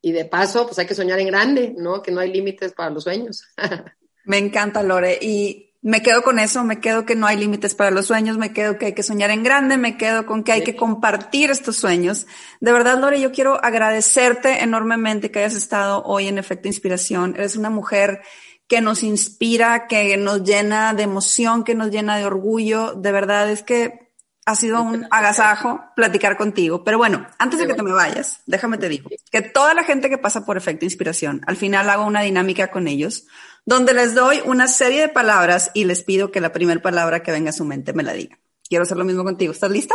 [0.00, 2.02] y de paso, pues hay que soñar en grande, ¿no?
[2.02, 3.42] Que no hay límites para los sueños.
[4.24, 7.90] me encanta, Lore, y me quedo con eso, me quedo que no hay límites para
[7.90, 10.64] los sueños, me quedo que hay que soñar en grande, me quedo con que hay
[10.64, 12.26] que compartir estos sueños.
[12.60, 17.34] De verdad, Lore, yo quiero agradecerte enormemente que hayas estado hoy en Efecto Inspiración.
[17.36, 18.22] Eres una mujer
[18.66, 22.94] que nos inspira, que nos llena de emoción, que nos llena de orgullo.
[22.94, 24.04] De verdad es que
[24.46, 26.84] ha sido un agasajo platicar contigo.
[26.84, 30.10] Pero bueno, antes de que te me vayas, déjame te digo que toda la gente
[30.10, 33.26] que pasa por efecto inspiración, al final hago una dinámica con ellos,
[33.64, 37.32] donde les doy una serie de palabras y les pido que la primera palabra que
[37.32, 38.38] venga a su mente me la diga.
[38.68, 39.52] Quiero hacer lo mismo contigo.
[39.52, 39.94] ¿Estás lista?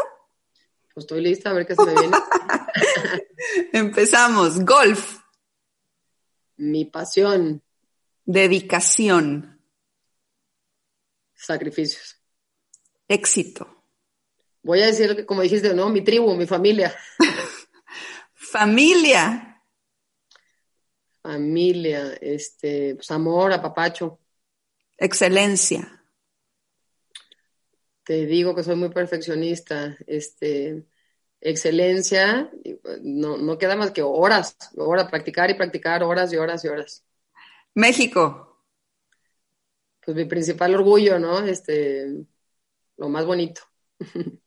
[0.94, 2.18] Pues estoy lista, a ver qué se me viene.
[3.74, 4.60] Empezamos.
[4.66, 5.20] Golf.
[6.58, 7.62] Mi pasión.
[8.32, 9.60] Dedicación.
[11.34, 12.22] Sacrificios.
[13.08, 13.84] Éxito.
[14.62, 15.90] Voy a decir, como dijiste, ¿no?
[15.90, 16.96] Mi tribu, mi familia.
[18.36, 19.64] familia.
[21.24, 24.20] Familia, este, pues amor, apapacho.
[24.96, 26.06] Excelencia.
[28.04, 29.98] Te digo que soy muy perfeccionista.
[30.06, 30.86] Este,
[31.42, 32.52] excelencia,
[33.02, 37.09] no, no queda más que horas, horas, practicar y practicar horas y horas y horas.
[37.80, 38.66] México.
[40.04, 41.40] Pues mi principal orgullo, ¿no?
[41.40, 42.26] Este,
[42.98, 43.62] lo más bonito.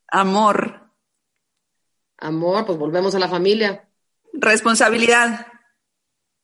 [0.09, 0.91] Amor.
[2.19, 3.89] Amor, pues volvemos a la familia.
[4.33, 5.47] Responsabilidad.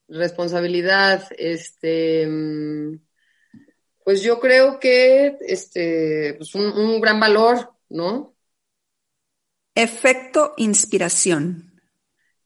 [0.08, 2.26] responsabilidad, este,
[4.04, 8.34] pues yo creo que este, pues un, gran valor, ¿no?
[9.74, 11.67] Efecto inspiración.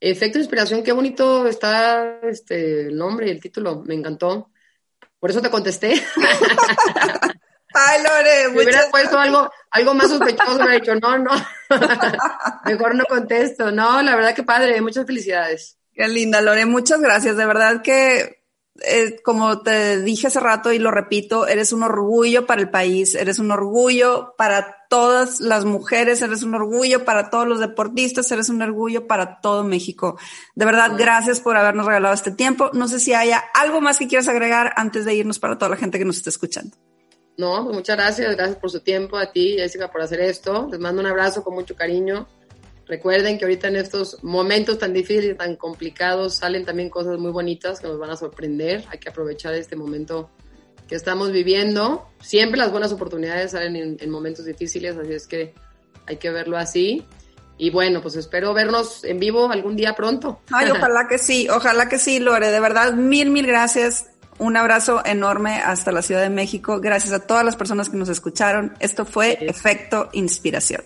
[0.04, 4.50] Efecto inspiración, qué bonito está este el nombre y el título, me encantó.
[5.20, 5.92] Por eso te contesté.
[7.72, 11.30] Ay, Lore, me hubieras puesto algo, algo más sospechoso, me dicho, no, no,
[12.64, 13.70] mejor no contesto.
[13.70, 15.78] No, la verdad que padre, muchas felicidades.
[15.94, 17.36] Qué linda, Lore, muchas gracias.
[17.36, 18.42] De verdad que
[18.80, 23.14] eh, como te dije hace rato y lo repito, eres un orgullo para el país,
[23.14, 28.50] eres un orgullo para todas las mujeres, eres un orgullo para todos los deportistas, eres
[28.50, 30.18] un orgullo para todo México.
[30.54, 32.68] De verdad, gracias por habernos regalado este tiempo.
[32.74, 35.76] No sé si haya algo más que quieras agregar antes de irnos para toda la
[35.78, 36.76] gente que nos está escuchando.
[37.38, 40.68] No, pues muchas gracias, gracias por su tiempo, a ti, Jessica, por hacer esto.
[40.70, 42.28] Les mando un abrazo con mucho cariño.
[42.86, 47.80] Recuerden que ahorita en estos momentos tan difíciles, tan complicados, salen también cosas muy bonitas
[47.80, 48.84] que nos van a sorprender.
[48.90, 50.28] Hay que aprovechar este momento
[50.92, 52.06] que estamos viviendo.
[52.20, 55.54] Siempre las buenas oportunidades salen en, momentos difíciles, así es que
[56.06, 57.02] hay que verlo así.
[57.56, 60.42] Y bueno, pues espero vernos en vivo algún día pronto.
[60.50, 62.50] Ay, ojalá que sí, ojalá que sí, Lore.
[62.50, 64.10] De verdad, mil, mil gracias.
[64.36, 66.78] Un abrazo enorme hasta la Ciudad de México.
[66.78, 68.74] Gracias a todas las personas que nos escucharon.
[68.78, 70.82] Esto fue Efecto Inspiración.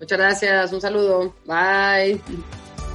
[0.00, 1.36] Muchas gracias, un saludo.
[1.46, 2.20] Bye.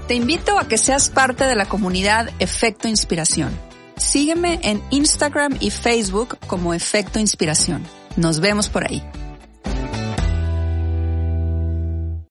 [0.09, 3.70] Te invito a que seas parte de la comunidad Efecto Inspiración.
[4.01, 7.83] Sígueme en Instagram y Facebook como Efecto Inspiración.
[8.17, 9.03] Nos vemos por ahí.